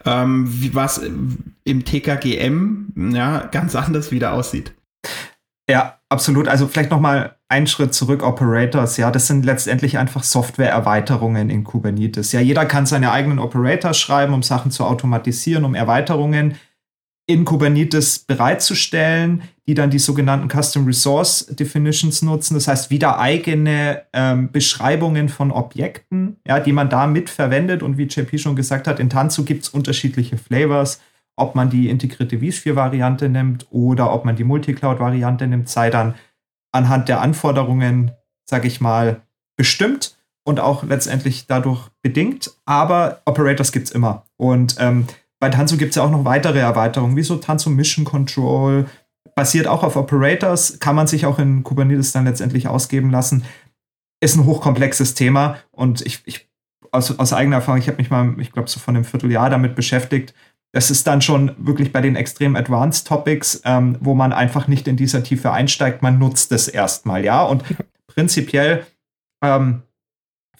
ja. 0.04 0.24
ähm, 0.24 0.46
wie, 0.48 0.74
was 0.74 0.98
im 0.98 1.84
TKGM 1.84 3.12
ja 3.14 3.46
ganz 3.52 3.76
anders 3.76 4.10
wieder 4.10 4.32
aussieht. 4.32 4.74
Ja, 5.70 5.98
absolut. 6.08 6.48
Also 6.48 6.66
vielleicht 6.66 6.90
noch 6.90 7.00
mal 7.00 7.36
einen 7.48 7.66
Schritt 7.66 7.94
zurück. 7.94 8.22
Operators, 8.22 8.96
ja, 8.96 9.10
das 9.10 9.26
sind 9.28 9.44
letztendlich 9.44 9.96
einfach 9.96 10.22
Software-Erweiterungen 10.22 11.48
in 11.48 11.64
Kubernetes. 11.64 12.32
Ja, 12.32 12.40
jeder 12.40 12.66
kann 12.66 12.86
seine 12.86 13.12
eigenen 13.12 13.38
Operators 13.38 13.98
schreiben, 13.98 14.34
um 14.34 14.42
Sachen 14.42 14.70
zu 14.70 14.84
automatisieren, 14.84 15.64
um 15.64 15.74
Erweiterungen 15.74 16.56
in 17.26 17.44
Kubernetes 17.44 18.18
bereitzustellen, 18.18 19.42
die 19.66 19.74
dann 19.74 19.90
die 19.90 19.98
sogenannten 19.98 20.48
Custom 20.48 20.84
Resource 20.84 21.46
Definitions 21.46 22.20
nutzen. 22.20 22.54
Das 22.54 22.68
heißt, 22.68 22.90
wieder 22.90 23.18
eigene 23.18 24.02
ähm, 24.12 24.52
Beschreibungen 24.52 25.30
von 25.30 25.50
Objekten, 25.50 26.36
ja, 26.46 26.60
die 26.60 26.72
man 26.72 26.90
da 26.90 27.06
mitverwendet. 27.06 27.82
Und 27.82 27.96
wie 27.96 28.04
JP 28.04 28.38
schon 28.38 28.56
gesagt 28.56 28.86
hat, 28.86 29.00
in 29.00 29.08
Tanzu 29.08 29.44
gibt 29.44 29.62
es 29.62 29.68
unterschiedliche 29.70 30.36
Flavors, 30.36 31.00
ob 31.36 31.54
man 31.54 31.70
die 31.70 31.88
integrierte 31.88 32.38
vSphere-Variante 32.38 33.28
nimmt 33.30 33.66
oder 33.70 34.12
ob 34.12 34.26
man 34.26 34.36
die 34.36 34.44
Multicloud-Variante 34.44 35.46
nimmt, 35.46 35.68
sei 35.68 35.88
dann 35.88 36.14
anhand 36.72 37.08
der 37.08 37.22
Anforderungen, 37.22 38.10
sage 38.44 38.68
ich 38.68 38.80
mal, 38.80 39.22
bestimmt 39.56 40.16
und 40.44 40.60
auch 40.60 40.84
letztendlich 40.84 41.46
dadurch 41.46 41.88
bedingt. 42.02 42.52
Aber 42.66 43.22
Operators 43.24 43.72
gibt 43.72 43.86
es 43.86 43.92
immer. 43.92 44.26
Und 44.36 44.76
ähm, 44.78 45.06
bei 45.40 45.50
Tanzu 45.50 45.76
gibt 45.76 45.90
es 45.90 45.96
ja 45.96 46.02
auch 46.04 46.10
noch 46.10 46.24
weitere 46.24 46.58
Erweiterungen, 46.58 47.16
wie 47.16 47.22
so 47.22 47.36
Tanzu 47.36 47.70
Mission 47.70 48.04
Control, 48.04 48.86
basiert 49.34 49.66
auch 49.66 49.82
auf 49.82 49.96
Operators, 49.96 50.78
kann 50.78 50.96
man 50.96 51.06
sich 51.06 51.26
auch 51.26 51.38
in 51.38 51.62
Kubernetes 51.62 52.12
dann 52.12 52.24
letztendlich 52.24 52.68
ausgeben 52.68 53.10
lassen. 53.10 53.44
Ist 54.20 54.36
ein 54.36 54.44
hochkomplexes 54.44 55.14
Thema 55.14 55.56
und 55.70 56.00
ich, 56.02 56.22
ich 56.24 56.48
aus, 56.92 57.18
aus 57.18 57.32
eigener 57.32 57.56
Erfahrung, 57.56 57.80
ich 57.80 57.88
habe 57.88 57.98
mich 57.98 58.10
mal, 58.10 58.34
ich 58.38 58.52
glaube, 58.52 58.70
so 58.70 58.78
von 58.78 58.94
einem 58.94 59.04
Vierteljahr 59.04 59.50
damit 59.50 59.74
beschäftigt. 59.74 60.34
Das 60.72 60.90
ist 60.90 61.06
dann 61.06 61.20
schon 61.20 61.54
wirklich 61.58 61.92
bei 61.92 62.00
den 62.00 62.16
extrem 62.16 62.56
advanced 62.56 63.06
Topics, 63.06 63.60
ähm, 63.64 63.96
wo 64.00 64.14
man 64.14 64.32
einfach 64.32 64.66
nicht 64.66 64.88
in 64.88 64.96
dieser 64.96 65.22
Tiefe 65.22 65.52
einsteigt, 65.52 66.02
man 66.02 66.18
nutzt 66.18 66.52
es 66.52 66.68
erstmal, 66.68 67.24
ja. 67.24 67.42
Und 67.44 67.64
prinzipiell 68.06 68.86
ähm, 69.42 69.82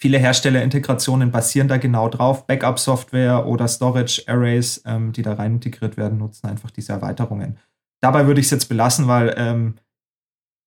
Viele 0.04 0.18
Herstellerintegrationen 0.18 1.30
basieren 1.30 1.66
da 1.66 1.78
genau 1.78 2.10
drauf. 2.10 2.46
Backup-Software 2.46 3.46
oder 3.46 3.66
Storage-Arrays, 3.66 4.82
ähm, 4.84 5.12
die 5.12 5.22
da 5.22 5.32
rein 5.32 5.54
integriert 5.54 5.96
werden, 5.96 6.18
nutzen 6.18 6.46
einfach 6.46 6.70
diese 6.70 6.92
Erweiterungen. 6.92 7.56
Dabei 8.02 8.26
würde 8.26 8.38
ich 8.38 8.48
es 8.48 8.50
jetzt 8.50 8.68
belassen, 8.68 9.08
weil 9.08 9.34
ähm, 9.38 9.76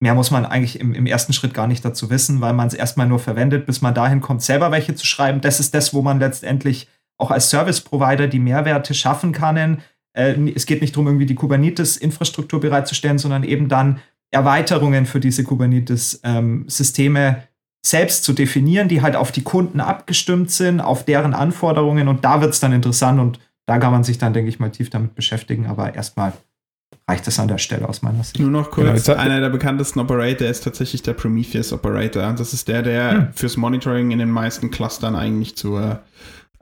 mehr 0.00 0.16
muss 0.16 0.32
man 0.32 0.44
eigentlich 0.44 0.80
im, 0.80 0.92
im, 0.92 1.06
ersten 1.06 1.32
Schritt 1.32 1.54
gar 1.54 1.68
nicht 1.68 1.84
dazu 1.84 2.10
wissen, 2.10 2.40
weil 2.40 2.52
man 2.52 2.66
es 2.66 2.74
erstmal 2.74 3.06
nur 3.06 3.20
verwendet, 3.20 3.64
bis 3.64 3.80
man 3.80 3.94
dahin 3.94 4.20
kommt, 4.20 4.42
selber 4.42 4.72
welche 4.72 4.96
zu 4.96 5.06
schreiben. 5.06 5.40
Das 5.40 5.60
ist 5.60 5.72
das, 5.72 5.94
wo 5.94 6.02
man 6.02 6.18
letztendlich 6.18 6.88
auch 7.16 7.30
als 7.30 7.48
Service-Provider 7.48 8.26
die 8.26 8.40
Mehrwerte 8.40 8.92
schaffen 8.92 9.30
kann. 9.30 9.82
Äh, 10.14 10.34
es 10.56 10.66
geht 10.66 10.80
nicht 10.80 10.96
darum, 10.96 11.06
irgendwie 11.06 11.26
die 11.26 11.36
Kubernetes-Infrastruktur 11.36 12.58
bereitzustellen, 12.58 13.18
sondern 13.18 13.44
eben 13.44 13.68
dann 13.68 14.00
Erweiterungen 14.32 15.06
für 15.06 15.20
diese 15.20 15.44
Kubernetes-Systeme 15.44 17.28
ähm, 17.28 17.42
selbst 17.84 18.24
zu 18.24 18.32
definieren, 18.32 18.88
die 18.88 19.02
halt 19.02 19.16
auf 19.16 19.32
die 19.32 19.42
Kunden 19.42 19.80
abgestimmt 19.80 20.50
sind, 20.50 20.80
auf 20.80 21.04
deren 21.04 21.34
Anforderungen 21.34 22.08
und 22.08 22.24
da 22.24 22.40
wird 22.40 22.52
es 22.52 22.60
dann 22.60 22.72
interessant 22.72 23.20
und 23.20 23.38
da 23.66 23.78
kann 23.78 23.92
man 23.92 24.04
sich 24.04 24.18
dann, 24.18 24.32
denke 24.32 24.48
ich 24.48 24.58
mal, 24.58 24.70
tief 24.70 24.90
damit 24.90 25.14
beschäftigen, 25.14 25.66
aber 25.66 25.94
erstmal 25.94 26.32
reicht 27.08 27.26
das 27.26 27.38
an 27.38 27.48
der 27.48 27.58
Stelle 27.58 27.88
aus 27.88 28.02
meiner 28.02 28.22
Sicht. 28.22 28.38
Nur 28.38 28.50
noch 28.50 28.70
kurz, 28.70 29.04
genau, 29.04 29.18
einer 29.18 29.40
der 29.40 29.48
bekanntesten 29.48 30.00
Operator 30.00 30.46
ist 30.46 30.64
tatsächlich 30.64 31.02
der 31.02 31.14
Prometheus 31.14 31.72
Operator. 31.72 32.32
Das 32.34 32.52
ist 32.52 32.68
der, 32.68 32.82
der 32.82 33.10
hm. 33.12 33.32
fürs 33.32 33.56
Monitoring 33.56 34.10
in 34.10 34.18
den 34.18 34.30
meisten 34.30 34.70
Clustern 34.70 35.16
eigentlich 35.16 35.56
zur, 35.56 36.02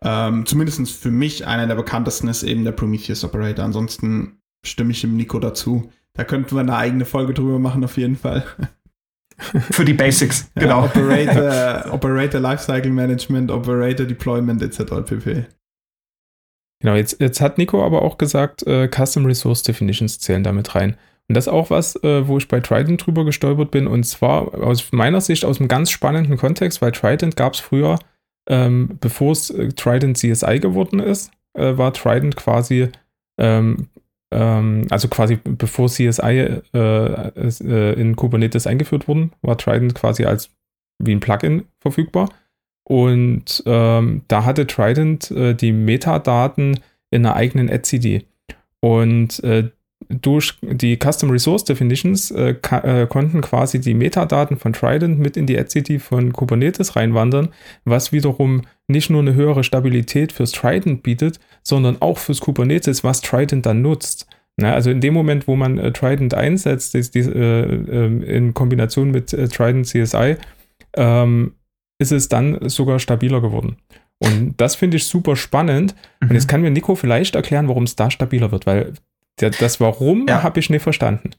ähm, 0.03 0.47
zumindest 0.47 0.91
für 0.91 1.11
mich 1.11 1.47
einer 1.47 1.67
der 1.67 1.75
bekanntesten 1.75 2.29
ist 2.29 2.45
eben 2.45 2.65
der 2.65 2.73
Prometheus 2.73 3.25
Operator. 3.25 3.65
Ansonsten 3.65 4.41
stimme 4.65 4.93
ich 4.93 5.01
dem 5.01 5.17
Nico 5.17 5.39
dazu. 5.39 5.91
Da 6.15 6.25
könnten 6.25 6.55
wir 6.55 6.61
eine 6.61 6.77
eigene 6.77 7.05
Folge 7.05 7.35
drüber 7.35 7.59
machen, 7.59 7.85
auf 7.85 7.97
jeden 7.97 8.17
Fall. 8.17 8.45
Für 9.39 9.85
die 9.85 9.93
Basics, 9.93 10.51
genau. 10.55 10.81
Ja, 10.81 10.85
Operator, 10.85 11.93
Operator 11.93 12.41
Lifecycle 12.41 12.91
Management, 12.91 13.51
Operator 13.51 14.07
Deployment 14.07 14.63
etc. 14.63 15.07
pp. 15.07 15.45
Genau, 16.81 16.95
jetzt, 16.95 17.21
jetzt 17.21 17.41
hat 17.41 17.59
Nico 17.59 17.85
aber 17.85 18.03
auch 18.03 18.19
gesagt, 18.19 18.67
äh, 18.67 18.89
Custom 18.89 19.27
Resource 19.27 19.63
Definitions 19.63 20.19
zählen 20.19 20.43
damit 20.43 20.75
rein. 20.75 20.97
Und 21.29 21.37
das 21.37 21.47
ist 21.47 21.53
auch 21.53 21.71
was, 21.71 21.97
äh, 22.05 22.27
wo 22.29 22.39
ich 22.39 22.49
bei 22.49 22.61
Trident 22.61 23.05
drüber 23.05 23.25
gestolpert 23.25 23.71
bin. 23.71 23.87
Und 23.87 24.05
zwar 24.05 24.55
aus 24.55 24.93
meiner 24.93 25.21
Sicht 25.21 25.45
aus 25.45 25.59
einem 25.59 25.69
ganz 25.69 25.91
spannenden 25.91 26.37
Kontext, 26.37 26.81
weil 26.83 26.93
Trident 26.93 27.37
gab 27.37 27.55
es 27.55 27.61
früher, 27.61 27.99
ähm, 28.49 28.97
bevor 29.01 29.33
es 29.33 29.51
äh, 29.51 29.69
Trident 29.69 30.19
CSI 30.19 30.61
geworden 30.61 31.01
ist, 31.01 31.33
äh, 31.55 31.77
war 31.77 31.93
Trident 31.93 32.37
quasi 32.37 32.89
ähm, 33.39 33.89
ähm, 34.33 34.87
also 34.91 35.09
quasi 35.09 35.37
bevor 35.37 35.89
CSI 35.89 36.61
äh, 36.75 36.79
äh, 36.79 38.01
in 38.01 38.17
Kubernetes 38.17 38.67
eingeführt 38.67 39.09
wurden, 39.09 39.33
war 39.43 39.57
Trident 39.59 39.95
quasi 39.95 40.25
als 40.25 40.51
wie 40.99 41.13
ein 41.13 41.21
Plugin 41.21 41.65
verfügbar. 41.81 42.31
Und 42.89 43.63
ähm, 43.67 44.23
da 44.29 44.45
hatte 44.45 44.67
Trident 44.67 45.31
äh, 45.31 45.55
die 45.55 45.73
Metadaten 45.73 46.81
in 47.11 47.27
einer 47.27 47.35
eigenen 47.35 47.69
etcd. 47.69 48.25
Und 48.81 49.43
äh, 49.43 49.71
durch 50.09 50.55
die 50.63 50.99
Custom 50.99 51.31
Resource 51.31 51.65
Definitions 51.65 52.31
äh, 52.31 52.55
äh, 52.71 53.07
konnten 53.07 53.41
quasi 53.41 53.81
die 53.81 53.95
Metadaten 53.95 54.57
von 54.57 54.73
Trident 54.73 55.19
mit 55.19 55.37
in 55.37 55.47
die 55.47 55.57
etcd 55.57 55.99
von 55.99 56.33
Kubernetes 56.33 56.97
reinwandern, 56.97 57.49
was 57.85 58.13
wiederum 58.13 58.63
nicht 58.89 59.11
nur 59.11 59.21
eine 59.21 59.35
höhere 59.35 59.65
Stabilität 59.65 60.33
fürs 60.33 60.53
Trident 60.53 61.03
bietet, 61.03 61.41
sondern 61.63 62.01
auch 62.01 62.19
fürs 62.19 62.41
Kubernetes, 62.41 63.05
was 63.05 63.21
Trident 63.21 63.67
dann 63.67 63.83
nutzt. 63.83 64.29
Na, 64.59 64.73
also 64.73 64.91
in 64.91 65.01
dem 65.01 65.13
Moment, 65.13 65.49
wo 65.49 65.57
man 65.57 65.79
äh, 65.79 65.93
Trident 65.93 66.35
einsetzt, 66.35 66.95
ist 66.95 67.15
die, 67.15 67.21
äh, 67.21 67.63
ähm, 67.63 68.23
in 68.23 68.55
Kombination 68.55 69.11
mit 69.11 69.33
äh, 69.33 69.49
Trident 69.49 69.87
CSI, 69.87 70.37
ähm, 70.95 71.55
ist 71.99 72.13
es 72.13 72.29
dann 72.29 72.69
sogar 72.69 72.99
stabiler 72.99 73.41
geworden. 73.41 73.77
Und 74.19 74.55
das 74.57 74.77
finde 74.77 74.97
ich 74.97 75.05
super 75.05 75.37
spannend. 75.37 75.95
Mhm. 76.21 76.29
Und 76.29 76.35
jetzt 76.35 76.49
kann 76.49 76.63
mir 76.63 76.71
Nico 76.71 76.95
vielleicht 76.95 77.35
erklären, 77.35 77.69
warum 77.69 77.85
es 77.85 77.97
da 77.97 78.11
stabiler 78.11 78.51
wird, 78.51 78.67
weil 78.67 78.95
das 79.37 79.81
Warum 79.81 80.27
ja. 80.27 80.43
habe 80.43 80.61
ich 80.61 80.71
nicht 80.71 80.83
verstanden. 80.83 81.31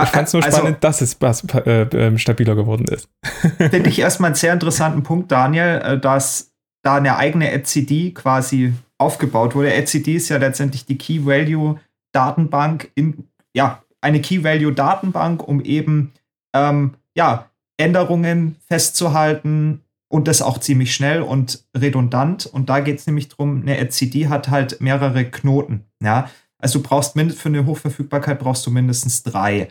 Ich 0.00 0.08
fand 0.10 0.28
es 0.28 0.34
nur 0.34 0.44
also, 0.44 0.58
spannend, 0.58 0.84
dass 0.84 1.00
es 1.00 1.16
äh, 1.20 1.82
äh, 1.82 2.18
stabiler 2.18 2.54
geworden 2.54 2.86
ist. 2.86 3.08
Finde 3.56 3.88
ich 3.88 3.98
erstmal 3.98 4.28
einen 4.28 4.36
sehr 4.36 4.52
interessanten 4.52 5.02
Punkt, 5.02 5.32
Daniel, 5.32 5.80
äh, 5.82 5.98
dass 5.98 6.52
da 6.84 6.96
eine 6.96 7.16
eigene 7.16 7.50
etcd 7.50 8.14
quasi 8.14 8.74
aufgebaut 8.98 9.54
wurde. 9.54 9.72
etcd 9.74 10.14
ist 10.14 10.28
ja 10.28 10.36
letztendlich 10.36 10.86
die 10.86 10.98
Key 10.98 11.26
Value 11.26 11.80
Datenbank 12.12 12.90
in, 12.94 13.28
ja, 13.54 13.82
eine 14.00 14.20
Key 14.20 14.44
Value 14.44 14.72
Datenbank, 14.72 15.46
um 15.46 15.60
eben, 15.62 16.12
ähm, 16.54 16.94
ja, 17.16 17.50
Änderungen 17.76 18.56
festzuhalten 18.66 19.82
und 20.08 20.28
das 20.28 20.42
auch 20.42 20.58
ziemlich 20.58 20.94
schnell 20.94 21.22
und 21.22 21.64
redundant. 21.76 22.46
Und 22.46 22.68
da 22.70 22.80
geht 22.80 22.98
es 22.98 23.06
nämlich 23.06 23.28
darum, 23.28 23.62
eine 23.62 23.78
etcd 23.78 24.28
hat 24.28 24.48
halt 24.48 24.80
mehrere 24.80 25.24
Knoten, 25.24 25.84
ja. 26.02 26.30
Also 26.58 26.80
du 26.80 26.88
brauchst 26.88 27.18
für 27.18 27.48
eine 27.48 27.66
Hochverfügbarkeit 27.66 28.38
brauchst 28.38 28.66
du 28.66 28.70
mindestens 28.70 29.22
drei. 29.22 29.68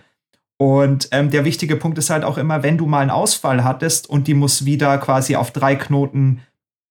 Und 0.57 1.09
ähm, 1.11 1.29
der 1.29 1.45
wichtige 1.45 1.75
Punkt 1.75 1.97
ist 1.97 2.09
halt 2.09 2.23
auch 2.23 2.37
immer, 2.37 2.63
wenn 2.63 2.77
du 2.77 2.87
mal 2.87 3.01
einen 3.01 3.11
Ausfall 3.11 3.63
hattest 3.63 4.09
und 4.09 4.27
die 4.27 4.33
muss 4.33 4.65
wieder 4.65 4.97
quasi 4.97 5.35
auf 5.35 5.51
drei 5.51 5.75
Knoten 5.75 6.41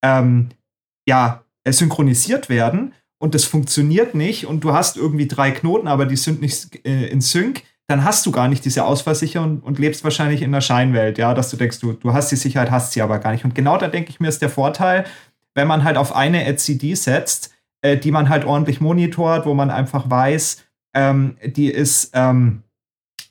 ähm, 0.03 0.51
ja, 1.09 1.43
synchronisiert 1.67 2.49
werden 2.49 2.93
und 3.19 3.35
das 3.35 3.45
funktioniert 3.45 4.15
nicht 4.15 4.47
und 4.47 4.63
du 4.63 4.73
hast 4.73 4.97
irgendwie 4.97 5.27
drei 5.27 5.51
Knoten, 5.51 5.89
aber 5.89 6.07
die 6.07 6.17
sind 6.17 6.41
nicht 6.41 6.87
äh, 6.87 7.09
in 7.09 7.21
Sync, 7.21 7.63
dann 7.89 8.05
hast 8.05 8.27
du 8.27 8.31
gar 8.31 8.49
nicht 8.49 8.65
diese 8.65 8.85
Ausfallsicherung 8.85 9.59
und, 9.59 9.65
und 9.65 9.79
lebst 9.79 10.05
wahrscheinlich 10.05 10.43
in 10.43 10.53
der 10.53 10.61
Scheinwelt, 10.61 11.19
ja, 11.19 11.35
dass 11.35 11.51
du 11.51 11.57
denkst, 11.57 11.81
du, 11.81 11.93
du 11.93 12.13
hast 12.13 12.31
die 12.31 12.37
Sicherheit, 12.37 12.71
hast 12.71 12.93
sie 12.93 13.03
aber 13.03 13.19
gar 13.19 13.33
nicht. 13.33 13.45
Und 13.45 13.55
genau 13.55 13.79
da 13.79 13.89
denke 13.89 14.11
ich 14.11 14.21
mir, 14.21 14.29
ist 14.29 14.43
der 14.43 14.51
Vorteil, 14.51 15.05
wenn 15.55 15.69
man 15.69 15.85
halt 15.85 15.97
auf 15.97 16.15
eine 16.15 16.45
LCD 16.45 16.95
setzt, 16.95 17.53
äh, 17.83 17.97
die 17.97 18.11
man 18.11 18.29
halt 18.29 18.45
ordentlich 18.45 18.81
monitort, 18.81 19.47
wo 19.47 19.55
man 19.55 19.71
einfach 19.71 20.09
weiß, 20.09 20.65
ähm, 20.95 21.37
die 21.45 21.71
ist 21.71 22.11
ähm, 22.15 22.63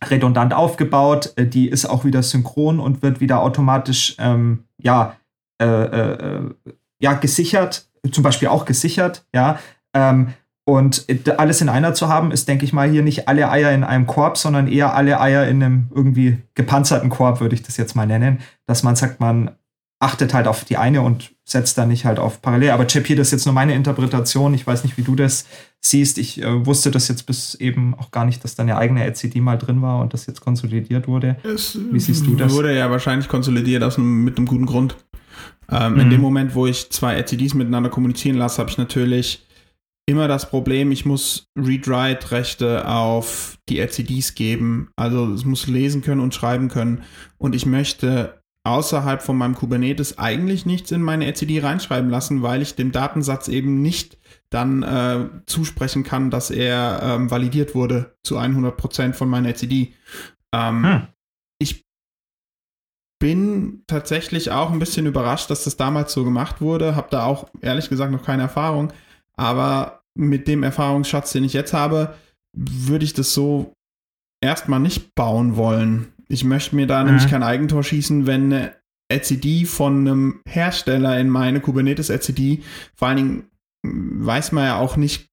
redundant 0.03 0.53
aufgebaut, 0.53 1.33
äh, 1.35 1.45
die 1.45 1.69
ist 1.69 1.85
auch 1.85 2.05
wieder 2.05 2.23
synchron 2.23 2.79
und 2.79 3.01
wird 3.01 3.19
wieder 3.19 3.41
automatisch 3.41 4.15
ähm, 4.19 4.65
ja, 4.81 5.15
äh, 5.61 5.65
äh, 5.65 6.11
äh 6.13 6.51
ja, 6.99 7.13
gesichert, 7.13 7.89
zum 8.11 8.23
Beispiel 8.23 8.47
auch 8.47 8.65
gesichert, 8.65 9.25
ja. 9.35 9.59
Ähm, 9.93 10.33
und 10.67 11.05
alles 11.37 11.61
in 11.61 11.69
einer 11.69 11.93
zu 11.93 12.07
haben, 12.07 12.31
ist, 12.31 12.47
denke 12.47 12.65
ich 12.65 12.73
mal, 12.73 12.89
hier 12.89 13.03
nicht 13.03 13.27
alle 13.27 13.51
Eier 13.51 13.71
in 13.71 13.83
einem 13.83 14.07
Korb, 14.07 14.37
sondern 14.37 14.67
eher 14.67 14.95
alle 14.95 15.21
Eier 15.21 15.45
in 15.45 15.61
einem 15.61 15.91
irgendwie 15.93 16.41
gepanzerten 16.55 17.11
Korb, 17.11 17.39
würde 17.39 17.53
ich 17.53 17.61
das 17.61 17.77
jetzt 17.77 17.95
mal 17.95 18.07
nennen. 18.07 18.39
Dass 18.65 18.81
man 18.81 18.95
sagt, 18.95 19.19
man 19.19 19.51
achtet 19.99 20.33
halt 20.33 20.47
auf 20.47 20.65
die 20.65 20.77
eine 20.77 21.01
und 21.01 21.33
setzt 21.45 21.77
da 21.77 21.85
nicht 21.85 22.05
halt 22.05 22.19
auf 22.19 22.41
parallel. 22.41 22.71
Aber 22.71 22.87
Chip, 22.87 23.07
hier, 23.07 23.15
das 23.15 23.27
ist 23.27 23.31
jetzt 23.31 23.45
nur 23.45 23.53
meine 23.53 23.73
Interpretation. 23.73 24.53
Ich 24.53 24.65
weiß 24.65 24.83
nicht, 24.83 24.97
wie 24.97 25.03
du 25.03 25.15
das 25.15 25.45
siehst. 25.79 26.17
Ich 26.17 26.41
äh, 26.41 26.65
wusste 26.65 26.91
das 26.91 27.07
jetzt 27.07 27.25
bis 27.25 27.55
eben 27.55 27.95
auch 27.95 28.11
gar 28.11 28.25
nicht, 28.25 28.43
dass 28.43 28.55
da 28.55 28.63
eine 28.63 28.77
eigene 28.77 29.03
LCD 29.03 29.41
mal 29.41 29.57
drin 29.57 29.81
war 29.81 30.01
und 30.01 30.13
das 30.13 30.25
jetzt 30.25 30.41
konsolidiert 30.41 31.07
wurde. 31.07 31.37
Es 31.43 31.77
wie 31.91 31.99
siehst 31.99 32.25
du 32.25 32.35
das? 32.35 32.51
wurde 32.53 32.75
ja 32.75 32.89
wahrscheinlich 32.91 33.29
konsolidiert 33.29 33.83
aus 33.83 33.97
einem, 33.97 34.23
mit 34.23 34.37
einem 34.37 34.47
guten 34.47 34.65
Grund. 34.65 34.97
Ähm, 35.71 35.93
mhm. 35.93 35.99
In 35.99 36.09
dem 36.09 36.21
Moment, 36.21 36.55
wo 36.55 36.67
ich 36.67 36.89
zwei 36.89 37.15
LCDs 37.15 37.53
miteinander 37.53 37.89
kommunizieren 37.89 38.37
lasse, 38.37 38.59
habe 38.59 38.69
ich 38.69 38.77
natürlich 38.77 39.45
immer 40.07 40.27
das 40.27 40.49
Problem, 40.49 40.91
ich 40.91 41.05
muss 41.05 41.47
Read-Write-Rechte 41.57 42.87
auf 42.87 43.57
die 43.69 43.79
LCDs 43.79 44.35
geben. 44.35 44.89
Also 44.95 45.31
es 45.33 45.45
muss 45.45 45.67
lesen 45.67 46.01
können 46.01 46.21
und 46.21 46.35
schreiben 46.35 46.69
können. 46.69 47.03
Und 47.37 47.55
ich 47.55 47.65
möchte 47.65 48.41
außerhalb 48.65 49.21
von 49.21 49.37
meinem 49.37 49.55
Kubernetes 49.55 50.17
eigentlich 50.17 50.65
nichts 50.65 50.91
in 50.91 51.01
meine 51.01 51.25
LCD 51.25 51.59
reinschreiben 51.59 52.09
lassen, 52.09 52.41
weil 52.41 52.61
ich 52.61 52.75
dem 52.75 52.91
Datensatz 52.91 53.47
eben 53.47 53.81
nicht 53.81 54.17
dann 54.49 54.83
äh, 54.83 55.29
zusprechen 55.45 56.03
kann, 56.03 56.31
dass 56.31 56.49
er 56.49 56.99
ähm, 57.03 57.31
validiert 57.31 57.75
wurde 57.75 58.15
zu 58.23 58.37
100% 58.39 59.13
von 59.13 59.29
meiner 59.29 59.49
LCD. 59.49 59.93
Ähm, 60.51 60.83
hm. 60.83 61.07
Ich 61.59 61.85
bin 63.19 63.83
tatsächlich 63.87 64.51
auch 64.51 64.71
ein 64.71 64.79
bisschen 64.79 65.05
überrascht, 65.05 65.49
dass 65.49 65.63
das 65.63 65.77
damals 65.77 66.11
so 66.11 66.23
gemacht 66.23 66.59
wurde. 66.59 66.95
Habe 66.95 67.07
da 67.11 67.25
auch 67.25 67.47
ehrlich 67.61 67.89
gesagt 67.89 68.11
noch 68.11 68.23
keine 68.23 68.43
Erfahrung. 68.43 68.91
Aber 69.33 70.01
mit 70.15 70.47
dem 70.47 70.63
Erfahrungsschatz, 70.63 71.33
den 71.33 71.43
ich 71.43 71.53
jetzt 71.53 71.73
habe, 71.73 72.15
würde 72.53 73.05
ich 73.05 73.13
das 73.13 73.33
so 73.33 73.73
erstmal 74.41 74.79
nicht 74.79 75.13
bauen 75.13 75.55
wollen. 75.55 76.13
Ich 76.27 76.43
möchte 76.43 76.75
mir 76.75 76.87
da 76.87 77.01
mhm. 77.01 77.07
nämlich 77.07 77.29
kein 77.29 77.43
Eigentor 77.43 77.83
schießen, 77.83 78.27
wenn 78.27 78.53
eine 78.53 78.75
LCD 79.11 79.65
von 79.65 79.99
einem 79.99 80.41
Hersteller 80.47 81.19
in 81.19 81.29
meine 81.29 81.59
Kubernetes 81.59 82.09
LCD, 82.09 82.63
vor 82.95 83.07
allen 83.09 83.17
Dingen 83.17 83.43
weiß 83.83 84.51
man 84.51 84.65
ja 84.65 84.77
auch 84.79 84.97
nicht, 84.97 85.29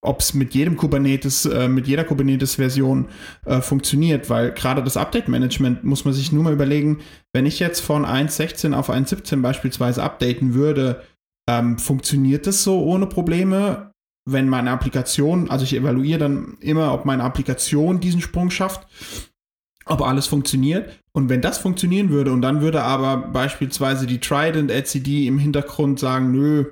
ob 0.00 0.20
es 0.20 0.32
mit 0.34 0.54
jedem 0.54 0.76
Kubernetes, 0.76 1.44
äh, 1.46 1.68
mit 1.68 1.88
jeder 1.88 2.04
Kubernetes-Version 2.04 3.08
äh, 3.44 3.60
funktioniert, 3.60 4.30
weil 4.30 4.52
gerade 4.52 4.82
das 4.84 4.96
Update-Management 4.96 5.82
muss 5.82 6.04
man 6.04 6.14
sich 6.14 6.30
nur 6.30 6.44
mal 6.44 6.52
überlegen, 6.52 6.98
wenn 7.32 7.46
ich 7.46 7.58
jetzt 7.58 7.80
von 7.80 8.06
1.16 8.06 8.74
auf 8.74 8.90
1.17 8.90 9.42
beispielsweise 9.42 10.02
updaten 10.02 10.54
würde, 10.54 11.02
ähm, 11.48 11.78
funktioniert 11.78 12.46
das 12.46 12.62
so 12.62 12.84
ohne 12.84 13.06
Probleme, 13.06 13.90
wenn 14.24 14.48
meine 14.48 14.70
Applikation, 14.70 15.50
also 15.50 15.64
ich 15.64 15.74
evaluiere 15.74 16.18
dann 16.18 16.58
immer, 16.60 16.92
ob 16.92 17.04
meine 17.04 17.24
Applikation 17.24 17.98
diesen 17.98 18.20
Sprung 18.20 18.50
schafft, 18.50 18.86
ob 19.88 20.02
alles 20.02 20.26
funktioniert. 20.26 20.90
Und 21.12 21.28
wenn 21.28 21.40
das 21.40 21.58
funktionieren 21.58 22.10
würde 22.10 22.32
und 22.32 22.42
dann 22.42 22.60
würde 22.60 22.82
aber 22.82 23.16
beispielsweise 23.16 24.06
die 24.06 24.20
Trident 24.20 24.70
LCD 24.70 25.26
im 25.26 25.38
Hintergrund 25.38 25.98
sagen, 25.98 26.32
nö, 26.32 26.66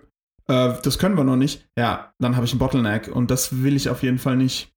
äh, 0.49 0.75
das 0.83 0.99
können 0.99 1.17
wir 1.17 1.25
noch 1.25 1.37
nicht, 1.37 1.67
ja, 1.77 2.13
dann 2.19 2.37
habe 2.37 2.47
ich 2.47 2.53
einen 2.53 2.59
Bottleneck 2.59 3.09
und 3.09 3.31
das 3.31 3.63
will 3.63 3.77
ich 3.77 3.89
auf 3.89 4.03
jeden 4.03 4.19
Fall 4.19 4.37
nicht. 4.37 4.73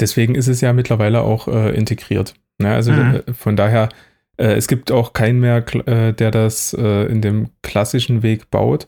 Deswegen 0.00 0.34
ist 0.34 0.48
es 0.48 0.60
ja 0.60 0.72
mittlerweile 0.72 1.20
auch 1.20 1.48
äh, 1.48 1.74
integriert. 1.76 2.34
Ne? 2.58 2.72
Also 2.72 2.92
mhm. 2.92 3.22
Äh, 3.26 3.34
von 3.34 3.56
daher 3.56 3.88
äh, 4.36 4.54
es 4.54 4.68
gibt 4.68 4.90
auch 4.90 5.12
keinen 5.12 5.40
mehr, 5.40 5.64
äh, 5.86 6.12
der 6.12 6.30
das 6.30 6.72
in 6.72 7.20
dem 7.20 7.50
klassischen 7.62 8.22
Weg 8.22 8.50
baut. 8.50 8.86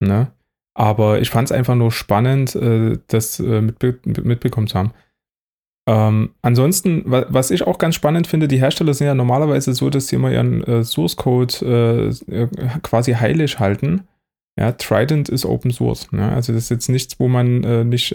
Ne? 0.00 0.30
Aber 0.74 1.20
ich 1.20 1.30
fand 1.30 1.48
es 1.48 1.52
einfach 1.52 1.74
nur 1.74 1.92
spannend, 1.92 2.56
das 2.56 3.38
mitbe 3.38 4.00
mitbekommen 4.04 4.66
zu 4.66 4.76
haben. 4.76 4.92
Ähm, 5.86 6.30
ansonsten, 6.42 7.02
wa 7.04 7.26
was 7.28 7.50
ich 7.50 7.66
auch 7.66 7.78
ganz 7.78 7.94
spannend 7.94 8.26
finde, 8.26 8.48
die 8.48 8.58
Hersteller 8.58 8.94
sind 8.94 9.06
ja 9.06 9.14
normalerweise 9.14 9.74
so, 9.74 9.90
dass 9.90 10.06
sie 10.06 10.16
immer 10.16 10.32
ihren 10.32 10.64
äh, 10.64 10.84
Source 10.84 11.16
Code 11.16 12.12
quasi 12.82 13.12
heilig 13.12 13.58
halten. 13.58 14.08
Ja, 14.58 14.72
Trident 14.72 15.28
ist 15.28 15.44
Open 15.44 15.72
Source. 15.72 16.10
Ne? 16.12 16.30
Also 16.30 16.52
das 16.52 16.64
ist 16.64 16.70
jetzt 16.70 16.88
nichts, 16.88 17.18
wo 17.18 17.28
man 17.28 17.88
nicht 17.88 18.14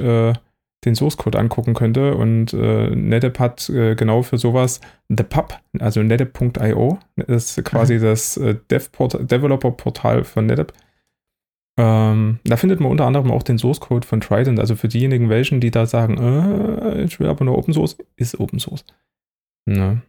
den 0.85 0.95
Source 0.95 1.17
Code 1.17 1.37
angucken 1.37 1.73
könnte. 1.73 2.15
Und 2.15 2.53
äh, 2.53 2.89
NetApp 2.89 3.39
hat 3.39 3.69
äh, 3.69 3.95
genau 3.95 4.21
für 4.23 4.37
sowas 4.37 4.79
ThePub, 5.13 5.57
also 5.79 6.01
NetApp.io, 6.01 6.99
ist 7.27 7.63
quasi 7.65 7.95
mhm. 7.95 8.01
das 8.01 8.37
äh, 8.37 8.55
Developer-Portal 8.69 10.23
von 10.23 10.45
NetApp. 10.45 10.73
Ähm, 11.79 12.39
da 12.43 12.57
findet 12.57 12.81
man 12.81 12.91
unter 12.91 13.05
anderem 13.05 13.31
auch 13.31 13.41
den 13.41 13.57
Source 13.57 13.79
Code 13.79 14.05
von 14.05 14.19
Trident. 14.19 14.59
Also 14.59 14.75
für 14.75 14.89
diejenigen 14.89 15.29
welchen, 15.29 15.61
die 15.61 15.71
da 15.71 15.85
sagen, 15.85 16.17
äh, 16.17 17.03
ich 17.03 17.21
will 17.21 17.27
aber 17.27 17.45
nur 17.45 17.57
Open 17.57 17.73
Source, 17.73 17.97
ist 18.17 18.37
Open 18.37 18.59
Source. 18.59 18.83
Ne? 19.65 20.01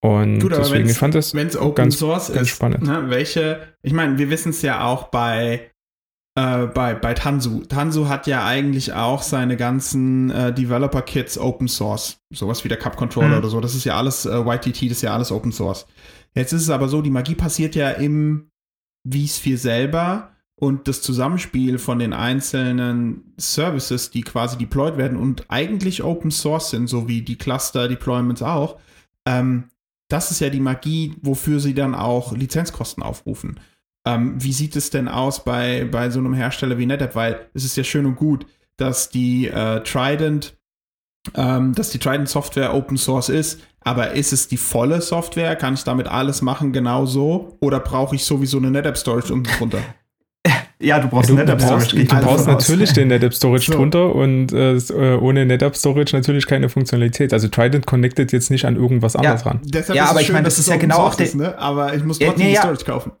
Und 0.00 0.40
Gut, 0.40 0.52
deswegen, 0.52 0.88
ich 0.88 0.96
fand 0.96 1.14
das 1.14 1.34
wenn's 1.34 1.58
Open 1.58 1.74
ganz, 1.74 1.98
Source 1.98 2.32
ganz 2.32 2.48
ist, 2.48 2.56
spannend. 2.56 2.84
Ne, 2.84 3.10
welche, 3.10 3.60
ich 3.82 3.92
meine, 3.92 4.16
wir 4.16 4.30
wissen 4.30 4.50
es 4.50 4.62
ja 4.62 4.82
auch 4.84 5.08
bei 5.08 5.70
äh, 6.36 6.66
bei, 6.68 6.94
bei 6.94 7.12
Tanzu. 7.12 7.64
Tanzu 7.66 8.08
hat 8.08 8.26
ja 8.26 8.46
eigentlich 8.46 8.94
auch 8.94 9.20
seine 9.20 9.58
ganzen 9.58 10.30
äh, 10.30 10.54
Developer-Kits 10.54 11.36
Open 11.36 11.68
Source. 11.68 12.22
Sowas 12.32 12.64
wie 12.64 12.68
der 12.68 12.78
Cup 12.78 12.96
Controller 12.96 13.28
mhm. 13.28 13.38
oder 13.38 13.48
so. 13.48 13.60
Das 13.60 13.74
ist 13.74 13.84
ja 13.84 13.98
alles 13.98 14.24
äh, 14.24 14.38
YTT, 14.38 14.84
das 14.84 14.98
ist 14.98 15.02
ja 15.02 15.12
alles 15.12 15.32
Open 15.32 15.52
Source. 15.52 15.86
Jetzt 16.34 16.52
ist 16.52 16.62
es 16.62 16.70
aber 16.70 16.88
so, 16.88 17.02
die 17.02 17.10
Magie 17.10 17.34
passiert 17.34 17.74
ja 17.74 17.90
im 17.90 18.48
vSphere 19.06 19.58
selber 19.58 20.30
und 20.60 20.88
das 20.88 21.02
Zusammenspiel 21.02 21.78
von 21.78 22.00
den 22.00 22.12
einzelnen 22.12 23.32
Services, 23.36 24.10
die 24.10 24.22
quasi 24.22 24.58
deployed 24.58 24.96
werden 24.96 25.16
und 25.16 25.44
eigentlich 25.48 26.02
Open 26.02 26.32
Source 26.32 26.70
sind, 26.70 26.88
so 26.88 27.06
wie 27.06 27.22
die 27.22 27.38
Cluster-Deployments 27.38 28.42
auch. 28.42 28.76
Ähm, 29.24 29.70
das 30.08 30.32
ist 30.32 30.40
ja 30.40 30.50
die 30.50 30.58
Magie, 30.58 31.14
wofür 31.22 31.60
sie 31.60 31.74
dann 31.74 31.94
auch 31.94 32.32
Lizenzkosten 32.32 33.04
aufrufen. 33.04 33.60
Ähm, 34.04 34.42
wie 34.42 34.52
sieht 34.52 34.74
es 34.74 34.90
denn 34.90 35.06
aus 35.06 35.44
bei, 35.44 35.84
bei 35.84 36.10
so 36.10 36.18
einem 36.18 36.34
Hersteller 36.34 36.76
wie 36.76 36.86
NetApp? 36.86 37.14
Weil 37.14 37.46
es 37.54 37.64
ist 37.64 37.76
ja 37.76 37.84
schön 37.84 38.06
und 38.06 38.16
gut, 38.16 38.44
dass 38.76 39.10
die 39.10 39.46
äh, 39.46 39.80
Trident, 39.84 40.58
ähm, 41.34 41.72
dass 41.74 41.90
die 41.90 41.98
Trident 42.00 42.28
Software 42.28 42.74
Open 42.74 42.96
Source 42.96 43.28
ist, 43.28 43.60
aber 43.80 44.12
ist 44.12 44.32
es 44.32 44.48
die 44.48 44.56
volle 44.56 45.00
Software? 45.02 45.54
Kann 45.54 45.74
ich 45.74 45.84
damit 45.84 46.08
alles 46.08 46.42
machen 46.42 46.72
genau 46.72 47.06
so? 47.06 47.56
Oder 47.60 47.78
brauche 47.78 48.16
ich 48.16 48.24
sowieso 48.24 48.58
eine 48.58 48.72
NetApp 48.72 48.98
Storage 48.98 49.32
unten 49.32 49.52
drunter? 49.56 49.82
Ja, 50.80 51.00
du 51.00 51.08
brauchst 51.08 51.28
ja, 51.28 51.34
du, 51.34 51.40
NetApp 51.40 51.60
Storage. 51.60 51.96
Du 51.96 52.04
brauchst, 52.04 52.22
du 52.22 52.26
brauchst 52.26 52.46
natürlich 52.46 52.92
den 52.92 53.08
NetApp 53.08 53.34
Storage 53.34 53.66
so. 53.66 53.72
drunter 53.72 54.14
und 54.14 54.52
äh, 54.52 54.76
äh, 54.76 55.16
ohne 55.18 55.44
NetApp 55.44 55.76
Storage 55.76 56.14
natürlich 56.14 56.46
keine 56.46 56.68
Funktionalität. 56.68 57.32
Also 57.32 57.48
Trident 57.48 57.86
connectet 57.86 58.32
jetzt 58.32 58.50
nicht 58.50 58.64
an 58.64 58.76
irgendwas 58.76 59.14
ja. 59.14 59.20
anderes 59.20 59.44
ran. 59.44 59.60
Deshalb 59.64 59.96
ja, 59.96 60.06
aber 60.08 60.20
ich 60.20 60.32
meine, 60.32 60.44
das 60.44 60.58
ist 60.58 60.68
ja 60.68 60.76
genau 60.76 60.98
auch 60.98 61.16
der. 61.16 61.34
Ne? 61.34 61.58
Aber 61.58 61.94
ich 61.94 62.04
muss 62.04 62.18
trotzdem 62.18 62.40
ja, 62.40 62.46
nee, 62.46 62.52
die 62.52 62.58
Storage 62.58 62.84
kaufen. 62.84 63.12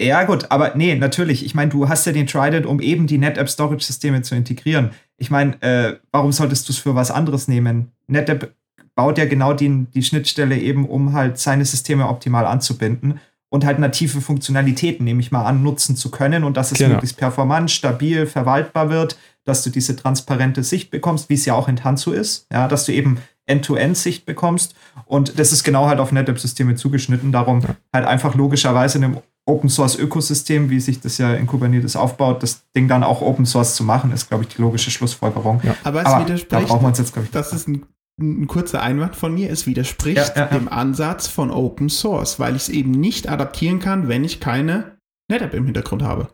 Ja, 0.00 0.24
gut, 0.24 0.50
aber 0.50 0.72
nee, 0.74 0.96
natürlich. 0.96 1.46
Ich 1.46 1.54
meine, 1.54 1.70
du 1.70 1.88
hast 1.88 2.04
ja 2.06 2.12
den 2.12 2.26
Trident, 2.26 2.66
um 2.66 2.80
eben 2.80 3.06
die 3.06 3.18
NetApp 3.18 3.48
Storage-Systeme 3.48 4.22
zu 4.22 4.34
integrieren. 4.34 4.90
Ich 5.16 5.30
meine, 5.30 5.62
äh, 5.62 5.96
warum 6.10 6.32
solltest 6.32 6.68
du 6.68 6.72
es 6.72 6.78
für 6.78 6.96
was 6.96 7.12
anderes 7.12 7.46
nehmen? 7.46 7.92
NetApp 8.08 8.52
baut 8.96 9.18
ja 9.18 9.26
genau 9.26 9.52
die, 9.52 9.86
die 9.94 10.02
Schnittstelle 10.02 10.58
eben, 10.58 10.88
um 10.88 11.12
halt 11.12 11.38
seine 11.38 11.64
Systeme 11.64 12.08
optimal 12.08 12.46
anzubinden 12.46 13.20
und 13.54 13.64
halt 13.64 13.78
native 13.78 14.20
Funktionalitäten, 14.20 15.04
nehme 15.04 15.20
ich 15.20 15.30
mal 15.30 15.44
an, 15.44 15.62
nutzen 15.62 15.94
zu 15.94 16.10
können 16.10 16.42
und 16.42 16.56
dass 16.56 16.72
es 16.72 16.78
genau. 16.78 16.94
möglichst 16.94 17.16
performant, 17.16 17.70
stabil, 17.70 18.26
verwaltbar 18.26 18.90
wird, 18.90 19.16
dass 19.44 19.62
du 19.62 19.70
diese 19.70 19.94
transparente 19.94 20.64
Sicht 20.64 20.90
bekommst, 20.90 21.28
wie 21.28 21.34
es 21.34 21.44
ja 21.44 21.54
auch 21.54 21.68
in 21.68 21.76
Tanzu 21.76 22.10
ist, 22.10 22.48
ja, 22.52 22.66
dass 22.66 22.84
du 22.84 22.92
eben 22.92 23.18
End-to-End-Sicht 23.46 24.26
bekommst 24.26 24.74
und 25.06 25.38
das 25.38 25.52
ist 25.52 25.62
genau 25.62 25.86
halt 25.86 26.00
auf 26.00 26.10
NetApp-Systeme 26.10 26.74
zugeschnitten, 26.74 27.30
darum 27.30 27.60
ja. 27.60 27.76
halt 27.92 28.06
einfach 28.06 28.34
logischerweise 28.34 28.98
in 28.98 29.04
einem 29.04 29.18
Open 29.46 29.70
Source 29.70 29.96
Ökosystem, 29.96 30.68
wie 30.68 30.80
sich 30.80 31.00
das 31.00 31.18
ja 31.18 31.32
in 31.34 31.46
Kubernetes 31.46 31.94
aufbaut, 31.94 32.42
das 32.42 32.64
Ding 32.74 32.88
dann 32.88 33.04
auch 33.04 33.22
Open 33.22 33.46
Source 33.46 33.76
zu 33.76 33.84
machen, 33.84 34.10
ist, 34.10 34.30
glaube 34.30 34.42
ich, 34.42 34.56
die 34.56 34.62
logische 34.62 34.90
Schlussfolgerung. 34.90 35.60
Ja. 35.62 35.76
Aber 35.84 36.00
es 36.00 36.06
Aber 36.06 36.24
widerspricht, 36.24 36.52
da 36.52 36.58
brauchen 36.58 36.82
wir 36.82 36.88
uns 36.88 36.98
jetzt, 36.98 37.12
glaube 37.12 37.26
ich. 37.26 37.30
Das 37.30 37.52
ist 37.52 37.68
ein 37.68 37.86
ein 38.20 38.46
kurzer 38.46 38.82
Einwand 38.82 39.16
von 39.16 39.34
mir, 39.34 39.50
es 39.50 39.66
widerspricht 39.66 40.16
ja, 40.18 40.34
ja, 40.36 40.50
ja. 40.50 40.58
dem 40.58 40.68
Ansatz 40.68 41.26
von 41.26 41.50
Open 41.50 41.88
Source, 41.88 42.38
weil 42.38 42.54
ich 42.54 42.62
es 42.62 42.68
eben 42.68 42.92
nicht 42.92 43.28
adaptieren 43.28 43.80
kann, 43.80 44.08
wenn 44.08 44.24
ich 44.24 44.40
keine 44.40 44.98
NetApp 45.30 45.54
im 45.54 45.64
Hintergrund 45.64 46.02
habe. 46.02 46.28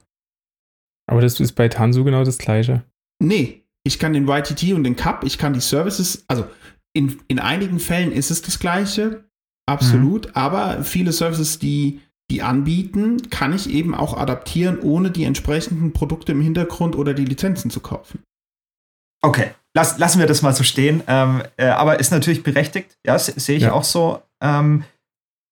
Aber 1.06 1.20
das 1.20 1.40
ist 1.40 1.52
bei 1.52 1.68
Tanzu 1.68 2.04
genau 2.04 2.24
das 2.24 2.38
gleiche. 2.38 2.84
Nee, 3.22 3.64
ich 3.84 3.98
kann 3.98 4.12
den 4.12 4.28
YTT 4.28 4.72
und 4.74 4.84
den 4.84 4.96
CAP, 4.96 5.24
ich 5.24 5.38
kann 5.38 5.54
die 5.54 5.60
Services, 5.60 6.24
also 6.28 6.44
in, 6.92 7.20
in 7.28 7.38
einigen 7.38 7.80
Fällen 7.80 8.12
ist 8.12 8.30
es 8.30 8.42
das 8.42 8.58
gleiche, 8.58 9.24
absolut, 9.66 10.26
mhm. 10.26 10.32
aber 10.34 10.84
viele 10.84 11.12
Services, 11.12 11.58
die 11.58 12.00
die 12.30 12.42
anbieten, 12.42 13.28
kann 13.28 13.52
ich 13.52 13.68
eben 13.70 13.94
auch 13.94 14.16
adaptieren, 14.16 14.78
ohne 14.80 15.10
die 15.10 15.24
entsprechenden 15.24 15.92
Produkte 15.92 16.32
im 16.32 16.40
Hintergrund 16.40 16.94
oder 16.94 17.12
die 17.12 17.24
Lizenzen 17.24 17.70
zu 17.70 17.80
kaufen. 17.80 18.22
Okay, 19.20 19.50
Lass, 19.74 19.98
lassen 19.98 20.18
wir 20.18 20.26
das 20.26 20.42
mal 20.42 20.54
so 20.54 20.64
stehen. 20.64 21.02
Ähm, 21.06 21.42
äh, 21.56 21.66
aber 21.66 22.00
ist 22.00 22.10
natürlich 22.10 22.42
berechtigt, 22.42 22.98
ja, 23.06 23.18
sehe 23.18 23.56
ich 23.56 23.64
ja. 23.64 23.72
auch 23.72 23.84
so. 23.84 24.20
Ähm, 24.42 24.84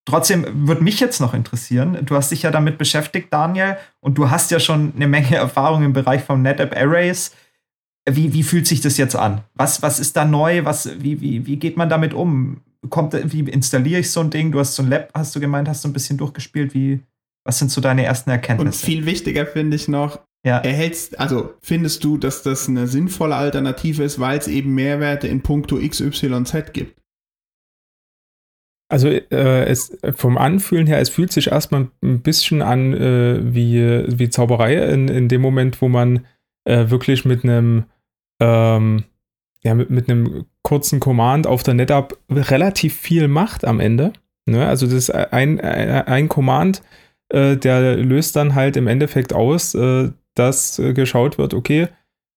trotzdem 0.05 0.67
würde 0.67 0.83
mich 0.83 0.99
jetzt 0.99 1.21
noch 1.21 1.35
interessieren, 1.35 1.99
du 2.05 2.17
hast 2.17 2.31
dich 2.31 2.43
ja 2.43 2.51
damit 2.51 2.79
beschäftigt, 2.79 3.33
Daniel, 3.33 3.77
und 4.01 4.19
du 4.19 4.31
hast 4.31 4.51
ja 4.51 4.59
schon 4.59 4.93
eine 4.97 5.07
Menge 5.07 5.37
Erfahrung 5.37 5.85
im 5.85 5.93
Bereich 5.93 6.23
von 6.23 6.43
NetApp 6.43 6.77
Arrays. 6.77 7.33
Wie, 8.11 8.33
wie 8.33 8.43
fühlt 8.43 8.67
sich 8.67 8.81
das 8.81 8.97
jetzt 8.97 9.15
an? 9.15 9.43
Was, 9.55 9.83
was 9.83 10.01
ist 10.01 10.17
da 10.17 10.25
neu? 10.25 10.65
Was, 10.65 11.01
wie, 11.01 11.21
wie, 11.21 11.47
wie 11.47 11.57
geht 11.57 11.77
man 11.77 11.91
damit 11.91 12.15
um? 12.15 12.63
Kommt, 12.89 13.13
wie 13.33 13.41
installiere 13.41 14.01
ich 14.01 14.11
so 14.11 14.21
ein 14.21 14.31
Ding? 14.31 14.51
Du 14.51 14.61
hast 14.61 14.77
so 14.77 14.83
ein 14.83 14.89
Lab, 14.89 15.11
hast 15.13 15.37
du 15.37 15.41
gemeint, 15.41 15.69
hast 15.69 15.85
du 15.85 15.89
ein 15.89 15.93
bisschen 15.93 16.17
durchgespielt. 16.17 16.73
Wie, 16.75 17.01
was 17.45 17.59
sind 17.59 17.71
so 17.71 17.81
deine 17.81 18.05
ersten 18.05 18.31
Erkenntnisse? 18.31 18.67
Und 18.67 18.75
viel 18.87 19.05
wichtiger 19.05 19.47
finde 19.47 19.77
ich 19.77 19.89
noch, 19.89 20.21
ja. 20.45 20.59
Erhältst, 20.59 21.19
also 21.19 21.55
findest 21.61 22.05
du, 22.05 22.17
dass 22.17 22.43
das 22.43 22.69
eine 22.69 22.87
sinnvolle 22.87 23.37
Alternative 23.37 24.03
ist, 24.03 24.19
weil 24.19 24.39
es 24.39 24.49
eben 24.49 24.75
Mehrwerte 24.75 25.29
in 25.29 25.43
puncto 25.43 25.77
XYZ 25.77 26.73
gibt? 26.73 26.99
Also 28.91 29.09
äh, 29.09 29.65
es 29.65 29.99
vom 30.15 30.39
Anfühlen 30.39 30.87
her, 30.87 30.99
es 30.99 31.11
fühlt 31.11 31.31
sich 31.33 31.49
erstmal 31.49 31.89
ein 32.03 32.23
bisschen 32.23 32.63
an 32.63 32.95
äh, 32.95 33.55
wie, 33.55 33.79
wie 34.19 34.31
Zauberei 34.31 34.77
in, 34.93 35.09
in 35.09 35.29
dem 35.29 35.43
Moment, 35.43 35.83
wo 35.83 35.89
man 35.89 36.25
äh, 36.65 36.89
wirklich 36.89 37.27
mit 37.27 37.45
einem 37.45 37.85
ähm, 38.41 39.05
ja, 39.63 39.75
mit, 39.75 39.91
mit 39.91 40.09
einem 40.09 40.47
kurzen 40.63 41.01
Command 41.01 41.47
auf 41.47 41.63
der 41.63 41.75
NetApp 41.75 42.17
relativ 42.31 42.95
viel 42.95 43.29
macht 43.29 43.65
am 43.65 43.81
Ende. 43.81 44.13
Ne? 44.47 44.67
Also 44.67 44.87
das 44.87 44.95
ist 44.95 45.11
ein, 45.11 45.61
ein, 45.61 45.91
ein 45.91 46.29
Command, 46.29 46.83
äh, 47.29 47.57
der 47.57 47.97
löst 47.97 48.37
dann 48.37 48.55
halt 48.55 48.77
im 48.77 48.87
Endeffekt 48.87 49.33
aus, 49.33 49.75
äh, 49.75 50.11
dass 50.39 50.79
äh, 50.79 50.93
geschaut 50.93 51.39
wird, 51.39 51.55
okay, 51.55 51.89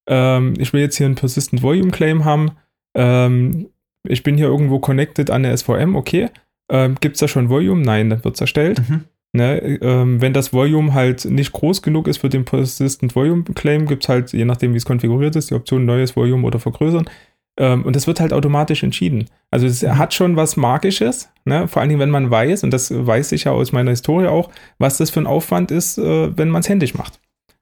ähm, 0.07 0.53
ich 0.57 0.73
will 0.73 0.81
jetzt 0.81 0.97
hier 0.97 1.05
einen 1.05 1.15
Persistent 1.15 1.61
Volume 1.61 1.91
Claim 1.91 2.25
haben, 2.25 2.51
ähm, 2.95 3.67
ich 4.07 4.23
bin 4.23 4.35
hier 4.35 4.47
irgendwo 4.47 4.79
connected 4.79 5.29
an 5.29 5.43
der 5.43 5.55
SVM, 5.55 5.95
okay, 5.95 6.29
ähm, 6.71 6.95
gibt 6.99 7.15
es 7.15 7.19
da 7.19 7.27
schon 7.27 7.49
Volume? 7.49 7.81
Nein, 7.81 8.09
dann 8.09 8.23
wird 8.23 8.35
es 8.35 8.41
erstellt. 8.41 8.81
Mhm. 8.87 9.03
Ne, 9.33 9.79
ähm, 9.81 10.19
wenn 10.19 10.33
das 10.33 10.51
Volume 10.51 10.93
halt 10.93 11.23
nicht 11.23 11.53
groß 11.53 11.81
genug 11.81 12.09
ist 12.09 12.17
für 12.17 12.27
den 12.27 12.43
Persistent 12.43 13.15
Volume 13.15 13.43
Claim, 13.55 13.85
gibt 13.85 14.03
es 14.03 14.09
halt, 14.09 14.33
je 14.33 14.43
nachdem 14.43 14.73
wie 14.73 14.77
es 14.77 14.83
konfiguriert 14.83 15.37
ist, 15.37 15.49
die 15.49 15.53
Option 15.53 15.85
neues 15.85 16.17
Volume 16.17 16.45
oder 16.45 16.59
vergrößern. 16.59 17.09
Ähm, 17.57 17.83
und 17.83 17.95
das 17.95 18.07
wird 18.07 18.19
halt 18.19 18.33
automatisch 18.33 18.83
entschieden. 18.83 19.29
Also 19.49 19.67
es 19.67 19.83
mhm. 19.83 19.97
hat 19.97 20.13
schon 20.13 20.35
was 20.35 20.57
Magisches, 20.57 21.29
ne? 21.45 21.69
vor 21.69 21.81
allen 21.81 21.87
Dingen, 21.87 22.01
wenn 22.01 22.09
man 22.09 22.29
weiß, 22.29 22.65
und 22.65 22.71
das 22.71 22.91
weiß 22.93 23.31
ich 23.31 23.45
ja 23.45 23.53
aus 23.53 23.71
meiner 23.71 23.91
Historie 23.91 24.27
auch, 24.27 24.49
was 24.79 24.97
das 24.97 25.11
für 25.11 25.21
ein 25.21 25.27
Aufwand 25.27 25.71
ist, 25.71 25.97
äh, 25.97 26.37
wenn 26.37 26.49
man 26.49 26.59
es 26.59 26.69
händisch 26.69 26.95
macht. 26.95 27.21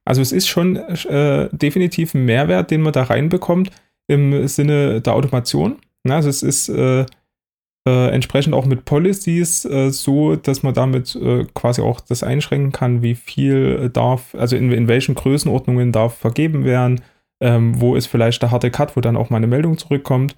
Also 0.09 0.23
es 0.23 0.31
ist 0.31 0.47
schon 0.47 0.75
äh, 0.75 1.49
definitiv 1.51 2.15
ein 2.15 2.25
Mehrwert, 2.25 2.71
den 2.71 2.81
man 2.81 2.93
da 2.93 3.03
reinbekommt 3.03 3.69
im 4.07 4.47
Sinne 4.47 5.01
der 5.01 5.13
Automation. 5.13 5.75
Na, 6.03 6.15
also 6.15 6.29
es 6.29 6.41
ist 6.41 6.67
äh, 6.69 7.05
äh, 7.87 8.09
entsprechend 8.09 8.55
auch 8.55 8.65
mit 8.65 8.85
Policies 8.85 9.65
äh, 9.65 9.91
so, 9.91 10.35
dass 10.35 10.63
man 10.63 10.73
damit 10.73 11.15
äh, 11.15 11.45
quasi 11.53 11.83
auch 11.83 11.99
das 12.01 12.23
einschränken 12.23 12.71
kann, 12.71 13.03
wie 13.03 13.13
viel 13.13 13.91
darf, 13.91 14.33
also 14.33 14.55
in, 14.55 14.71
in 14.71 14.87
welchen 14.87 15.13
Größenordnungen 15.13 15.91
darf 15.91 16.17
vergeben 16.17 16.65
werden, 16.65 17.01
ähm, 17.39 17.79
wo 17.79 17.95
ist 17.95 18.07
vielleicht 18.07 18.41
der 18.41 18.49
harte 18.49 18.71
Cut, 18.71 18.97
wo 18.97 19.01
dann 19.01 19.15
auch 19.15 19.29
mal 19.29 19.37
eine 19.37 19.45
Meldung 19.47 19.77
zurückkommt. 19.77 20.35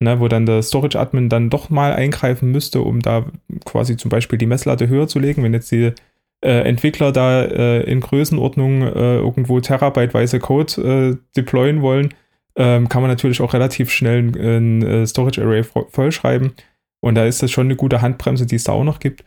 Ne, 0.00 0.20
wo 0.20 0.28
dann 0.28 0.46
der 0.46 0.62
Storage-Admin 0.62 1.28
dann 1.28 1.50
doch 1.50 1.70
mal 1.70 1.92
eingreifen 1.92 2.52
müsste, 2.52 2.82
um 2.82 3.00
da 3.00 3.26
quasi 3.64 3.96
zum 3.96 4.10
Beispiel 4.10 4.38
die 4.38 4.46
Messlatte 4.46 4.86
höher 4.86 5.08
zu 5.08 5.18
legen, 5.18 5.42
wenn 5.42 5.54
jetzt 5.54 5.72
die 5.72 5.92
äh, 6.40 6.60
Entwickler 6.60 7.12
da 7.12 7.42
äh, 7.42 7.82
in 7.90 8.00
Größenordnung 8.00 8.82
äh, 8.82 9.16
irgendwo 9.16 9.60
terabyteweise 9.60 10.38
Code 10.38 10.82
äh, 10.82 11.16
deployen 11.36 11.82
wollen, 11.82 12.14
ähm, 12.56 12.88
kann 12.88 13.02
man 13.02 13.10
natürlich 13.10 13.40
auch 13.40 13.54
relativ 13.54 13.90
schnell 13.90 14.18
ein, 14.18 14.36
ein 14.36 14.82
äh, 14.82 15.06
Storage 15.06 15.42
Array 15.42 15.62
vollschreiben. 15.62 16.52
Und 17.00 17.14
da 17.14 17.24
ist 17.24 17.42
das 17.42 17.50
schon 17.50 17.66
eine 17.66 17.76
gute 17.76 18.02
Handbremse, 18.02 18.46
die 18.46 18.56
es 18.56 18.64
da 18.64 18.72
auch 18.72 18.84
noch 18.84 18.98
gibt. 18.98 19.24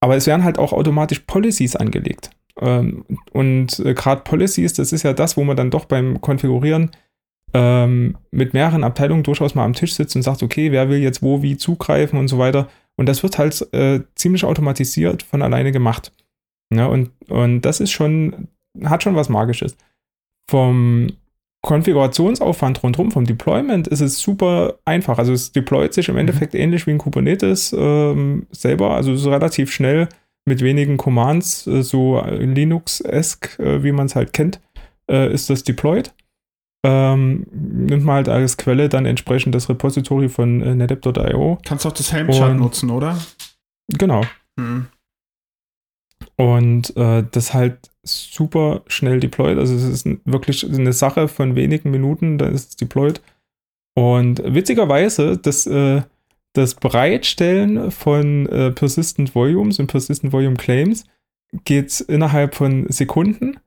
Aber 0.00 0.16
es 0.16 0.26
werden 0.26 0.44
halt 0.44 0.58
auch 0.58 0.72
automatisch 0.72 1.20
Policies 1.20 1.76
angelegt. 1.76 2.30
Ähm, 2.60 3.04
und 3.32 3.82
gerade 3.82 4.22
Policies, 4.22 4.74
das 4.74 4.92
ist 4.92 5.02
ja 5.02 5.14
das, 5.14 5.36
wo 5.36 5.44
man 5.44 5.56
dann 5.56 5.70
doch 5.70 5.86
beim 5.86 6.20
Konfigurieren 6.20 6.90
ähm, 7.54 8.18
mit 8.30 8.52
mehreren 8.52 8.84
Abteilungen 8.84 9.22
durchaus 9.22 9.54
mal 9.54 9.64
am 9.64 9.72
Tisch 9.72 9.94
sitzt 9.94 10.16
und 10.16 10.22
sagt, 10.22 10.42
okay, 10.42 10.72
wer 10.72 10.88
will 10.88 10.98
jetzt 10.98 11.22
wo 11.22 11.40
wie 11.42 11.56
zugreifen 11.56 12.18
und 12.18 12.28
so 12.28 12.38
weiter. 12.38 12.68
Und 12.96 13.06
das 13.06 13.22
wird 13.22 13.38
halt 13.38 13.66
äh, 13.72 14.00
ziemlich 14.14 14.44
automatisiert 14.44 15.22
von 15.22 15.42
alleine 15.42 15.72
gemacht. 15.72 16.12
Ja, 16.72 16.86
und, 16.86 17.10
und 17.28 17.62
das 17.62 17.80
ist 17.80 17.90
schon, 17.90 18.48
hat 18.84 19.02
schon 19.02 19.16
was 19.16 19.28
Magisches. 19.28 19.76
Vom 20.50 21.08
Konfigurationsaufwand 21.62 22.82
rundherum, 22.82 23.10
vom 23.10 23.24
Deployment 23.24 23.88
ist 23.88 24.00
es 24.00 24.18
super 24.20 24.78
einfach. 24.84 25.18
Also 25.18 25.32
es 25.32 25.52
deployt 25.52 25.94
sich 25.94 26.08
im 26.08 26.14
mhm. 26.14 26.20
Endeffekt 26.20 26.54
mhm. 26.54 26.60
ähnlich 26.60 26.86
wie 26.86 26.92
ein 26.92 26.98
Kubernetes 26.98 27.74
ähm, 27.76 28.46
selber. 28.50 28.90
Also 28.94 29.12
es 29.12 29.22
ist 29.22 29.26
relativ 29.26 29.72
schnell 29.72 30.08
mit 30.46 30.60
wenigen 30.60 30.98
Commands, 30.98 31.66
äh, 31.66 31.82
so 31.82 32.22
Linux-esque, 32.22 33.58
äh, 33.58 33.82
wie 33.82 33.92
man 33.92 34.06
es 34.06 34.14
halt 34.14 34.32
kennt, 34.32 34.60
äh, 35.10 35.32
ist 35.32 35.48
das 35.48 35.64
deployed 35.64 36.12
ähm, 36.84 37.46
nimmt 37.50 38.04
man 38.04 38.16
halt 38.16 38.28
als 38.28 38.58
Quelle 38.58 38.90
dann 38.90 39.06
entsprechend 39.06 39.54
das 39.54 39.70
Repository 39.70 40.28
von 40.28 40.60
äh, 40.60 40.74
netapp.io. 40.74 41.58
Kannst 41.64 41.86
auch 41.86 41.92
das 41.92 42.12
Helm-Chart 42.12 42.54
nutzen, 42.56 42.90
oder? 42.90 43.18
Genau. 43.88 44.22
Mhm. 44.56 44.86
Und 46.36 46.94
äh, 46.96 47.24
das 47.30 47.54
halt 47.54 47.90
super 48.02 48.82
schnell 48.86 49.18
deployed. 49.18 49.58
Also 49.58 49.74
es 49.74 49.84
ist 49.84 50.06
wirklich 50.26 50.68
eine 50.70 50.92
Sache 50.92 51.26
von 51.28 51.56
wenigen 51.56 51.90
Minuten, 51.90 52.36
da 52.36 52.46
ist 52.46 52.70
es 52.70 52.76
deployed. 52.76 53.22
Und 53.96 54.42
witzigerweise, 54.44 55.38
das, 55.38 55.66
äh, 55.66 56.02
das 56.52 56.74
Bereitstellen 56.74 57.90
von 57.90 58.46
äh, 58.46 58.72
Persistent 58.72 59.34
Volumes 59.34 59.78
und 59.78 59.86
Persistent 59.86 60.34
Volume 60.34 60.56
Claims 60.56 61.06
geht 61.64 62.00
innerhalb 62.00 62.54
von 62.54 62.86
Sekunden 62.90 63.58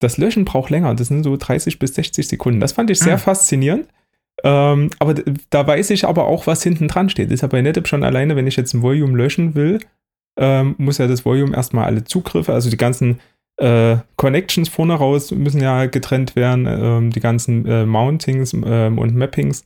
das 0.00 0.18
Löschen 0.18 0.44
braucht 0.44 0.70
länger. 0.70 0.94
Das 0.94 1.08
sind 1.08 1.24
so 1.24 1.36
30 1.36 1.78
bis 1.78 1.94
60 1.94 2.28
Sekunden. 2.28 2.60
Das 2.60 2.72
fand 2.72 2.90
ich 2.90 2.98
sehr 2.98 3.16
mhm. 3.16 3.20
faszinierend. 3.20 3.88
Ähm, 4.44 4.90
aber 4.98 5.14
da 5.50 5.66
weiß 5.66 5.90
ich 5.90 6.06
aber 6.06 6.26
auch, 6.26 6.46
was 6.46 6.62
hinten 6.62 6.88
dran 6.88 7.08
steht. 7.08 7.30
Ist 7.32 7.42
ja 7.42 7.48
bei 7.48 7.60
NetApp 7.60 7.88
schon 7.88 8.04
alleine, 8.04 8.36
wenn 8.36 8.46
ich 8.46 8.56
jetzt 8.56 8.74
ein 8.74 8.82
Volume 8.82 9.16
löschen 9.16 9.54
will, 9.54 9.80
ähm, 10.38 10.76
muss 10.78 10.98
ja 10.98 11.08
das 11.08 11.24
Volume 11.24 11.56
erstmal 11.56 11.86
alle 11.86 12.04
Zugriffe, 12.04 12.52
also 12.52 12.70
die 12.70 12.76
ganzen 12.76 13.18
äh, 13.56 13.96
Connections 14.16 14.68
vorne 14.68 14.94
raus 14.94 15.32
müssen 15.32 15.60
ja 15.60 15.86
getrennt 15.86 16.36
werden, 16.36 16.66
ähm, 16.68 17.10
die 17.10 17.20
ganzen 17.20 17.66
äh, 17.66 17.84
Mountings 17.84 18.52
ähm, 18.54 18.98
und 18.98 19.16
Mappings. 19.16 19.64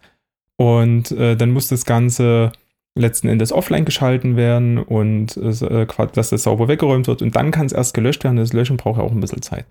Und 0.56 1.10
äh, 1.12 1.36
dann 1.36 1.50
muss 1.50 1.68
das 1.68 1.84
Ganze 1.84 2.52
letzten 2.94 3.28
Endes 3.28 3.52
offline 3.52 3.84
geschalten 3.84 4.36
werden 4.36 4.78
und 4.78 5.36
äh, 5.36 5.86
dass 6.14 6.30
das 6.30 6.42
sauber 6.42 6.68
weggeräumt 6.68 7.06
wird. 7.06 7.22
Und 7.22 7.36
dann 7.36 7.50
kann 7.50 7.66
es 7.66 7.72
erst 7.72 7.94
gelöscht 7.94 8.24
werden. 8.24 8.36
Das 8.36 8.52
Löschen 8.52 8.76
braucht 8.78 8.98
ja 8.98 9.04
auch 9.04 9.12
ein 9.12 9.20
bisschen 9.20 9.42
Zeit. 9.42 9.66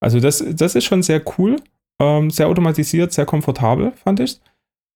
Also 0.00 0.20
das, 0.20 0.44
das 0.48 0.74
ist 0.74 0.84
schon 0.84 1.02
sehr 1.02 1.22
cool, 1.38 1.56
ähm, 2.00 2.30
sehr 2.30 2.48
automatisiert, 2.48 3.12
sehr 3.12 3.26
komfortabel, 3.26 3.92
fand 3.92 4.20
ich. 4.20 4.40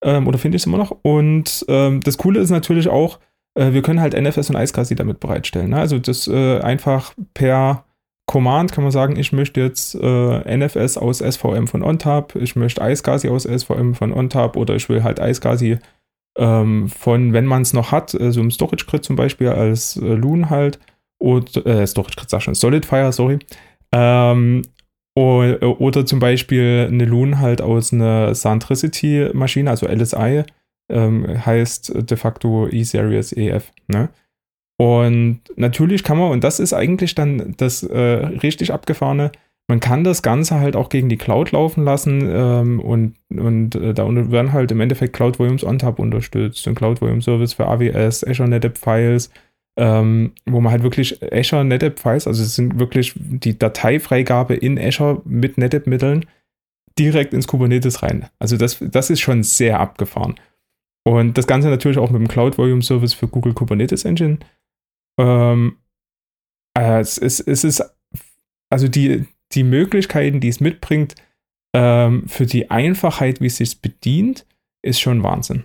Ähm, 0.02 0.26
oder 0.26 0.38
finde 0.38 0.56
ich 0.56 0.62
es 0.62 0.66
immer 0.66 0.78
noch. 0.78 0.96
Und 1.02 1.64
ähm, 1.68 2.00
das 2.00 2.18
Coole 2.18 2.40
ist 2.40 2.50
natürlich 2.50 2.88
auch, 2.88 3.20
äh, 3.54 3.72
wir 3.72 3.82
können 3.82 4.00
halt 4.00 4.14
NFS 4.14 4.50
und 4.50 4.56
iSCSI 4.56 4.94
damit 4.94 5.20
bereitstellen. 5.20 5.70
Ne? 5.70 5.78
Also 5.78 5.98
das 5.98 6.26
äh, 6.26 6.60
einfach 6.60 7.14
per 7.34 7.84
Command 8.26 8.72
kann 8.72 8.84
man 8.84 8.90
sagen, 8.90 9.16
ich 9.16 9.32
möchte 9.32 9.60
jetzt 9.60 9.94
äh, 9.94 10.56
NFS 10.56 10.96
aus 10.96 11.18
SVM 11.18 11.66
von 11.66 11.82
OnTap, 11.82 12.36
ich 12.36 12.56
möchte 12.56 12.82
iSCSI 12.82 13.28
aus 13.28 13.42
SVM 13.42 13.94
von 13.94 14.12
OnTap 14.12 14.56
oder 14.56 14.74
ich 14.74 14.88
will 14.88 15.02
halt 15.02 15.18
iSCSI 15.18 15.78
ähm, 16.36 16.88
von, 16.88 17.32
wenn 17.32 17.46
man 17.46 17.62
es 17.62 17.74
noch 17.74 17.92
hat, 17.92 18.14
äh, 18.14 18.32
so 18.32 18.40
im 18.40 18.50
Storage 18.50 18.86
Grid 18.86 19.04
zum 19.04 19.16
Beispiel 19.16 19.48
als 19.48 19.96
äh, 19.96 20.14
Loon 20.14 20.50
halt, 20.50 20.78
oder, 21.20 21.66
äh, 21.66 21.86
Storage 21.86 22.16
Grid 22.16 22.30
sag 22.30 22.42
schon, 22.42 22.54
Solidfire, 22.54 23.12
sorry. 23.12 23.38
Ähm, 23.92 24.62
oder 25.16 26.06
zum 26.06 26.18
Beispiel 26.18 26.88
eine 26.90 27.04
Loon 27.04 27.38
halt 27.38 27.60
aus 27.62 27.92
einer 27.92 28.32
Centricity-Maschine, 28.32 29.70
also 29.70 29.86
LSI, 29.86 30.42
ähm, 30.90 31.46
heißt 31.46 32.10
de 32.10 32.16
facto 32.16 32.66
E-Series 32.68 33.32
EF. 33.32 33.72
Ne? 33.86 34.08
Und 34.76 35.40
natürlich 35.56 36.02
kann 36.02 36.18
man, 36.18 36.32
und 36.32 36.42
das 36.42 36.58
ist 36.58 36.72
eigentlich 36.72 37.14
dann 37.14 37.54
das 37.56 37.82
äh, 37.84 37.98
richtig 37.98 38.72
abgefahrene, 38.72 39.30
Man 39.66 39.80
kann 39.80 40.04
das 40.04 40.22
Ganze 40.22 40.56
halt 40.60 40.76
auch 40.76 40.90
gegen 40.90 41.08
die 41.08 41.16
Cloud 41.16 41.52
laufen 41.52 41.84
lassen 41.84 42.20
ähm, 42.30 42.80
und, 42.80 43.14
und 43.30 43.74
äh, 43.76 43.94
da 43.94 44.06
werden 44.30 44.52
halt 44.52 44.72
im 44.72 44.80
Endeffekt 44.80 45.14
Cloud 45.14 45.38
Volumes 45.38 45.64
OnTap 45.64 45.98
unterstützt 45.98 46.66
und 46.66 46.74
Cloud 46.74 47.00
Volume 47.00 47.22
Service 47.22 47.54
für 47.54 47.66
AWS, 47.66 48.26
Azure 48.26 48.48
NetApp 48.48 48.76
Files, 48.76 49.30
ähm, 49.76 50.32
wo 50.46 50.60
man 50.60 50.72
halt 50.72 50.82
wirklich 50.82 51.20
Azure 51.32 51.64
NetApp 51.64 51.98
Files, 51.98 52.26
also 52.26 52.42
es 52.42 52.54
sind 52.54 52.78
wirklich 52.78 53.14
die 53.16 53.58
Dateifreigabe 53.58 54.54
in 54.54 54.78
Azure 54.78 55.22
mit 55.24 55.58
NetApp 55.58 55.86
Mitteln 55.86 56.26
direkt 56.98 57.34
ins 57.34 57.48
Kubernetes 57.48 58.02
rein. 58.02 58.28
Also 58.38 58.56
das, 58.56 58.78
das 58.80 59.10
ist 59.10 59.20
schon 59.20 59.42
sehr 59.42 59.80
abgefahren. 59.80 60.36
Und 61.04 61.36
das 61.36 61.46
Ganze 61.46 61.68
natürlich 61.68 61.98
auch 61.98 62.10
mit 62.10 62.20
dem 62.20 62.28
Cloud 62.28 62.56
Volume 62.56 62.82
Service 62.82 63.14
für 63.14 63.28
Google 63.28 63.52
Kubernetes 63.52 64.04
Engine. 64.04 64.38
Ähm, 65.18 65.78
äh, 66.78 67.00
es, 67.00 67.18
es, 67.18 67.40
es 67.40 67.64
ist 67.64 67.82
also 68.70 68.88
die, 68.88 69.26
die 69.52 69.64
Möglichkeiten, 69.64 70.40
die 70.40 70.48
es 70.48 70.60
mitbringt, 70.60 71.14
ähm, 71.74 72.26
für 72.28 72.46
die 72.46 72.70
Einfachheit, 72.70 73.40
wie 73.40 73.46
es 73.46 73.56
sich 73.56 73.80
bedient, 73.80 74.46
ist 74.82 75.00
schon 75.00 75.22
Wahnsinn. 75.22 75.64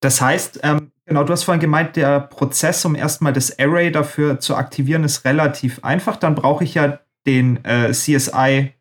Das 0.00 0.20
heißt, 0.20 0.60
ähm, 0.62 0.92
genau, 1.06 1.24
du 1.24 1.32
hast 1.32 1.44
vorhin 1.44 1.60
gemeint, 1.60 1.96
der 1.96 2.20
Prozess, 2.20 2.84
um 2.84 2.94
erstmal 2.94 3.32
das 3.32 3.58
Array 3.58 3.90
dafür 3.90 4.38
zu 4.40 4.56
aktivieren, 4.56 5.04
ist 5.04 5.24
relativ 5.24 5.82
einfach. 5.84 6.16
Dann 6.16 6.34
brauche 6.34 6.64
ich 6.64 6.74
ja 6.74 7.00
den 7.26 7.64
äh, 7.64 7.92
CSI 7.92 8.72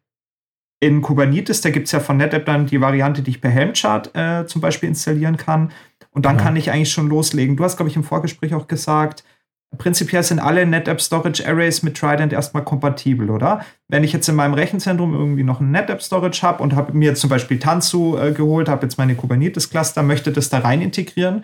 in 0.79 1.01
Kubernetes. 1.01 1.61
Da 1.61 1.69
gibt 1.69 1.85
es 1.87 1.91
ja 1.91 1.99
von 1.99 2.17
NetApp 2.17 2.45
dann 2.45 2.65
die 2.67 2.81
Variante, 2.81 3.21
die 3.21 3.31
ich 3.31 3.41
per 3.41 3.51
Helmchart 3.51 4.15
äh, 4.15 4.45
zum 4.45 4.61
Beispiel 4.61 4.89
installieren 4.89 5.37
kann. 5.37 5.71
Und 6.11 6.25
dann 6.25 6.37
ja. 6.37 6.43
kann 6.43 6.55
ich 6.55 6.71
eigentlich 6.71 6.91
schon 6.91 7.09
loslegen. 7.09 7.57
Du 7.57 7.63
hast, 7.63 7.77
glaube 7.77 7.89
ich, 7.89 7.95
im 7.95 8.03
Vorgespräch 8.03 8.53
auch 8.53 8.67
gesagt, 8.67 9.23
prinzipiell 9.77 10.23
sind 10.23 10.39
alle 10.39 10.65
NetApp 10.65 11.01
Storage 11.01 11.45
Arrays 11.45 11.83
mit 11.83 11.97
Trident 11.97 12.31
erstmal 12.33 12.63
kompatibel, 12.63 13.29
oder? 13.29 13.65
Wenn 13.87 14.03
ich 14.03 14.13
jetzt 14.13 14.29
in 14.29 14.35
meinem 14.35 14.53
Rechenzentrum 14.53 15.13
irgendwie 15.13 15.43
noch 15.43 15.59
ein 15.59 15.71
NetApp 15.71 16.01
Storage 16.01 16.41
habe 16.41 16.63
und 16.63 16.75
habe 16.75 16.93
mir 16.93 17.15
zum 17.15 17.29
Beispiel 17.29 17.59
Tanzu 17.59 18.17
äh, 18.17 18.31
geholt, 18.31 18.69
habe 18.69 18.85
jetzt 18.85 18.97
meine 18.97 19.15
Kubernetes 19.15 19.69
Cluster, 19.69 20.03
möchte 20.03 20.31
das 20.31 20.49
da 20.49 20.59
rein 20.59 20.81
integrieren, 20.81 21.43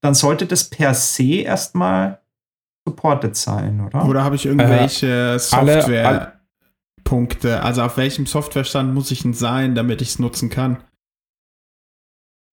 dann 0.00 0.14
sollte 0.14 0.46
das 0.46 0.64
per 0.64 0.94
se 0.94 1.42
erstmal 1.42 2.20
supported 2.86 3.36
sein, 3.36 3.80
oder? 3.80 4.08
Oder 4.08 4.24
habe 4.24 4.36
ich 4.36 4.46
irgendwelche 4.46 5.34
äh, 5.34 5.38
Software-Punkte? 5.38 7.62
Also 7.62 7.82
auf 7.82 7.96
welchem 7.96 8.26
Softwarestand 8.26 8.94
muss 8.94 9.10
ich 9.10 9.22
denn 9.22 9.34
sein, 9.34 9.74
damit 9.74 10.00
ich 10.00 10.08
es 10.08 10.18
nutzen 10.18 10.50
kann? 10.50 10.78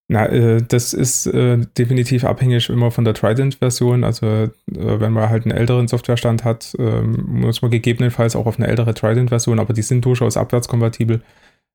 Na, 0.08 0.27
äh, 0.27 0.62
das 0.62 0.93
ist 0.93 1.25
äh, 1.25 1.58
definitiv 1.77 2.25
abhängig 2.25 2.69
immer 2.69 2.91
von 2.91 3.05
der 3.05 3.15
Trident-Version. 3.15 4.03
Also 4.03 4.27
äh, 4.27 4.51
wenn 4.67 5.13
man 5.13 5.29
halt 5.29 5.45
einen 5.45 5.58
älteren 5.58 5.88
Softwarestand 5.88 6.43
hat, 6.43 6.75
ähm, 6.77 7.25
muss 7.27 7.63
man 7.63 7.71
gegebenenfalls 7.71 8.36
auch 8.36 8.45
auf 8.45 8.60
eine 8.60 8.67
ältere 8.67 8.93
Trident-Version, 8.93 9.60
aber 9.60 9.73
die 9.73 9.81
sind 9.81 10.05
durchaus 10.05 10.38
abwärtskompatibel. 10.38 11.23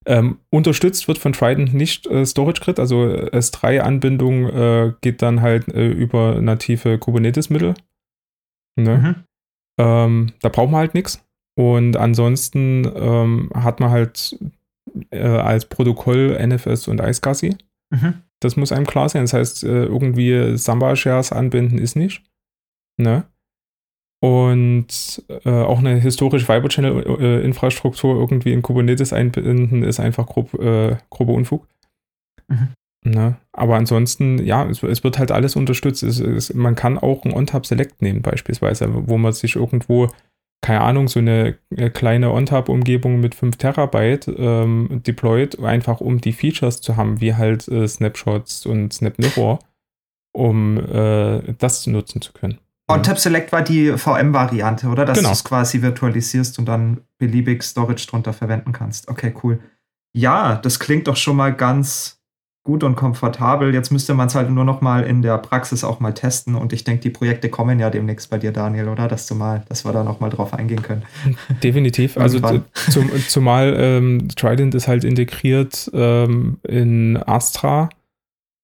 Ähm, 0.07 0.39
unterstützt 0.51 1.09
wird 1.09 1.19
von 1.19 1.33
Trident 1.33 1.75
nicht 1.75 2.07
äh, 2.07 2.25
Storage 2.25 2.63
Grid, 2.63 2.79
also 2.81 3.05
S3-Anbindung 3.05 4.49
äh, 4.49 4.93
geht 5.03 5.21
dann 5.21 5.43
halt 5.43 5.69
äh, 5.69 5.89
über 5.89 6.41
native 6.41 6.99
Kubernetes-Mittel. 6.99 7.75
Ne? 8.77 8.97
Mhm. 8.99 9.15
Ähm, 9.79 10.33
da 10.41 10.49
braucht 10.49 10.71
man 10.71 10.81
halt 10.81 10.95
nichts. 10.95 11.23
Und 11.55 11.97
ansonsten 11.97 12.91
ähm, 12.95 13.51
hat 13.55 13.81
man 13.81 13.91
halt 13.91 14.39
äh, 15.11 15.21
als 15.21 15.67
Protokoll 15.67 16.39
NFS 16.47 16.89
und 16.89 17.01
iSCSI. 17.01 17.57
Mhm. 17.91 18.23
Das 18.41 18.57
muss 18.57 18.73
einem 18.73 18.87
klar 18.87 19.09
sein. 19.09 19.25
Das 19.25 19.35
heißt, 19.35 19.65
äh, 19.65 19.85
irgendwie 19.85 20.57
Samba-Shares 20.57 21.33
anbinden 21.33 21.77
ist 21.79 21.97
nicht. 21.97 22.23
Ne? 22.97 23.25
Und 24.23 25.23
äh, 25.29 25.51
auch 25.51 25.79
eine 25.79 25.97
historische 25.97 26.45
Fiber 26.45 26.69
Channel-Infrastruktur 26.69 28.17
äh, 28.17 28.19
irgendwie 28.19 28.53
in 28.53 28.61
Kubernetes 28.61 29.15
einbinden, 29.15 29.83
ist 29.83 29.99
einfach 29.99 30.27
grob, 30.27 30.53
äh, 30.55 30.97
grober 31.09 31.33
Unfug. 31.33 31.67
Mhm. 32.49 32.69
Ne? 33.03 33.37
Aber 33.53 33.77
ansonsten, 33.77 34.45
ja, 34.45 34.69
es, 34.69 34.83
es, 34.83 35.03
wird 35.03 35.19
halt 35.19 35.31
alles 35.31 35.57
unterstützt. 35.57 36.03
Es, 36.03 36.21
es, 36.21 36.53
man 36.53 36.75
kann 36.75 36.99
auch 36.99 37.25
ein 37.25 37.33
OnTap 37.33 37.65
Select 37.65 38.03
nehmen, 38.03 38.21
beispielsweise, 38.21 38.89
wo 39.09 39.17
man 39.17 39.33
sich 39.33 39.57
irgendwo 39.57 40.09
keine 40.63 40.83
Ahnung, 40.83 41.09
so 41.09 41.21
eine 41.21 41.59
äh, 41.71 41.91
kleine 41.91 42.33
OnTap-Umgebung 42.33 43.21
mit 43.21 43.35
5 43.35 43.57
Terabyte 43.57 44.29
ähm, 44.37 45.01
deployed, 45.07 45.59
einfach 45.61 46.01
um 46.01 46.21
die 46.21 46.33
Features 46.33 46.81
zu 46.81 46.97
haben, 46.97 47.21
wie 47.21 47.35
halt 47.35 47.67
äh, 47.69 47.89
Snapshots 47.89 48.67
und 48.67 48.93
Snap 48.93 49.19
Mirror, 49.19 49.61
um 50.33 50.77
äh, 50.79 51.55
das 51.59 51.87
nutzen 51.87 52.21
zu 52.21 52.33
können. 52.33 52.59
OnTap 52.93 53.19
Select 53.19 53.53
war 53.53 53.63
die 53.63 53.97
VM-Variante, 53.97 54.89
oder? 54.89 55.05
Dass 55.05 55.19
genau. 55.19 55.31
du 55.31 55.35
es 55.35 55.45
quasi 55.45 55.83
virtualisierst 55.83 56.59
und 56.59 56.67
dann 56.67 57.01
beliebig 57.19 57.63
Storage 57.63 58.07
drunter 58.07 58.33
verwenden 58.33 58.73
kannst. 58.73 59.09
Okay, 59.09 59.35
cool. 59.43 59.61
Ja, 60.13 60.57
das 60.57 60.79
klingt 60.79 61.07
doch 61.07 61.17
schon 61.17 61.37
mal 61.37 61.55
ganz 61.55 62.21
gut 62.63 62.85
und 62.85 62.95
komfortabel. 62.95 63.73
Jetzt 63.73 63.91
müsste 63.91 64.15
man 64.15 64.27
es 64.27 64.35
halt 64.35 64.51
nur 64.51 64.65
noch 64.65 64.81
mal 64.81 65.05
in 65.05 65.23
der 65.23 65.39
Praxis 65.39 65.83
auch 65.83 66.01
mal 66.01 66.13
testen. 66.13 66.55
Und 66.55 66.73
ich 66.73 66.85
denke, 66.85 67.01
die 67.01 67.11
Projekte 67.11 67.49
kommen 67.49 67.81
ja 67.81 67.91
demnächst 67.91 68.29
bei 68.31 68.39
dir, 68.39 68.53
Daniel, 68.53 68.89
oder? 68.89 69.09
Dass 69.09 69.27
du 69.27 69.35
mal, 69.35 69.65
dass 69.69 69.85
wir 69.85 69.93
da 69.93 70.05
noch 70.05 70.21
mal 70.21 70.31
drauf 70.31 70.53
eingehen 70.53 70.83
können. 70.83 71.03
Definitiv. 71.63 72.17
also 72.17 72.39
zum, 72.91 73.11
zumal 73.29 73.75
ähm, 73.79 74.29
Trident 74.37 74.75
ist 74.75 74.89
halt 74.89 75.05
integriert 75.05 75.91
ähm, 75.95 76.59
in 76.63 77.17
Astra 77.17 77.89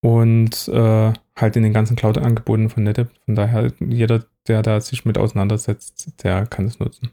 und 0.03 0.69
äh, 0.69 1.13
halt 1.39 1.57
in 1.57 1.63
den 1.63 1.73
ganzen 1.73 1.97
Cloud-Angeboten 1.97 2.71
von 2.71 2.85
NetApp. 2.85 3.11
Von 3.25 3.35
daher, 3.35 3.73
jeder, 3.81 4.25
der 4.49 4.63
da 4.63 4.81
sich 4.81 5.05
mit 5.05 5.19
auseinandersetzt, 5.19 6.23
der 6.23 6.47
kann 6.47 6.67
es 6.67 6.79
nutzen. 6.79 7.11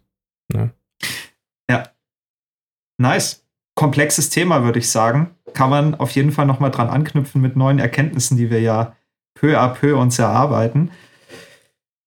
Ja. 0.54 0.70
ja. 1.70 1.84
Nice 2.98 3.44
komplexes 3.76 4.30
Thema, 4.30 4.64
würde 4.64 4.80
ich 4.80 4.90
sagen. 4.90 5.32
Kann 5.54 5.70
man 5.70 5.96
auf 5.96 6.12
jeden 6.12 6.32
Fall 6.32 6.46
nochmal 6.46 6.72
dran 6.72 6.90
anknüpfen 6.90 7.42
mit 7.42 7.56
neuen 7.56 7.80
Erkenntnissen, 7.80 8.38
die 8.38 8.50
wir 8.50 8.62
ja 8.62 8.96
peu 9.36 9.60
à 9.60 9.70
peu 9.70 9.98
uns 9.98 10.20
erarbeiten. 10.20 10.92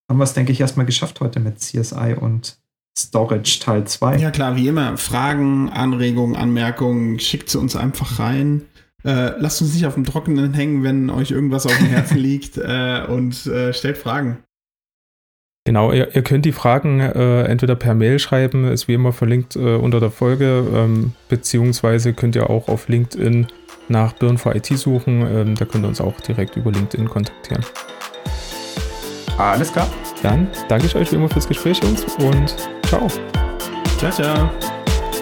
Haben 0.09 0.19
wir 0.19 0.25
es, 0.25 0.35
denke 0.35 0.53
ich, 0.53 0.61
erstmal 0.61 0.87
geschafft 0.87 1.21
heute 1.21 1.41
mit 1.41 1.61
CSI 1.61 2.15
und 2.19 2.59
Storage 2.97 3.61
Teil 3.61 3.85
2. 3.85 4.17
Ja, 4.17 4.31
klar, 4.31 4.57
wie 4.57 4.69
immer. 4.69 4.97
Fragen, 4.97 5.69
Anregungen, 5.69 6.37
Anmerkungen, 6.37 7.19
schickt 7.19 7.51
sie 7.51 7.59
uns 7.59 7.77
einfach 7.77 8.19
rein. 8.19 8.63
Äh, 9.07 9.39
lasst 9.39 9.63
uns 9.63 9.73
nicht 9.73 9.87
auf 9.87 9.95
dem 9.95 10.05
Trockenen 10.05 10.53
hängen, 10.53 10.83
wenn 10.83 11.11
euch 11.11 11.31
irgendwas 11.31 11.65
auf 11.65 11.77
dem 11.79 11.87
Herzen 11.87 12.19
liegt 12.19 12.59
äh, 12.59 13.05
und 13.09 13.47
äh, 13.47 13.73
stellt 13.73 13.99
Fragen. 13.99 14.39
Genau, 15.65 15.93
ihr, 15.93 16.15
ihr, 16.15 16.23
könnt 16.23 16.45
die 16.45 16.53
Fragen 16.53 17.01
äh, 17.01 17.43
entweder 17.45 17.75
per 17.75 17.95
Mail 17.95 18.19
schreiben, 18.19 18.71
ist 18.71 18.87
wie 18.87 18.95
immer 18.95 19.13
verlinkt 19.13 19.57
äh, 19.57 19.75
unter 19.77 19.99
der 19.99 20.13
Folge, 20.13 20.65
ähm, 20.73 21.13
beziehungsweise 21.29 22.13
könnt 22.13 22.37
ihr 22.37 22.51
auch 22.51 22.69
auf 22.69 22.89
LinkedIn 22.89 23.49
nach 23.89 24.13
Birn 24.13 24.39
for 24.39 24.55
IT 24.55 24.67
suchen. 24.67 25.23
Ähm, 25.23 25.55
da 25.55 25.65
könnt 25.65 25.85
ihr 25.85 25.89
uns 25.89 26.01
auch 26.01 26.21
direkt 26.21 26.57
über 26.57 26.71
LinkedIn 26.71 27.09
kontaktieren. 27.09 27.65
Alles 29.39 29.73
klar. 29.73 29.89
Dann 30.23 30.49
danke 30.69 30.87
ich 30.87 30.95
euch 30.95 31.11
wie 31.13 31.17
immer 31.17 31.29
fürs 31.29 31.47
Gespräch, 31.47 31.81
Jungs, 31.83 32.05
und 32.19 32.57
ciao. 32.87 33.09
Ciao, 33.99 34.11
ciao. 34.11 34.51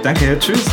Danke, 0.03 0.38
tschüss. 0.38 0.64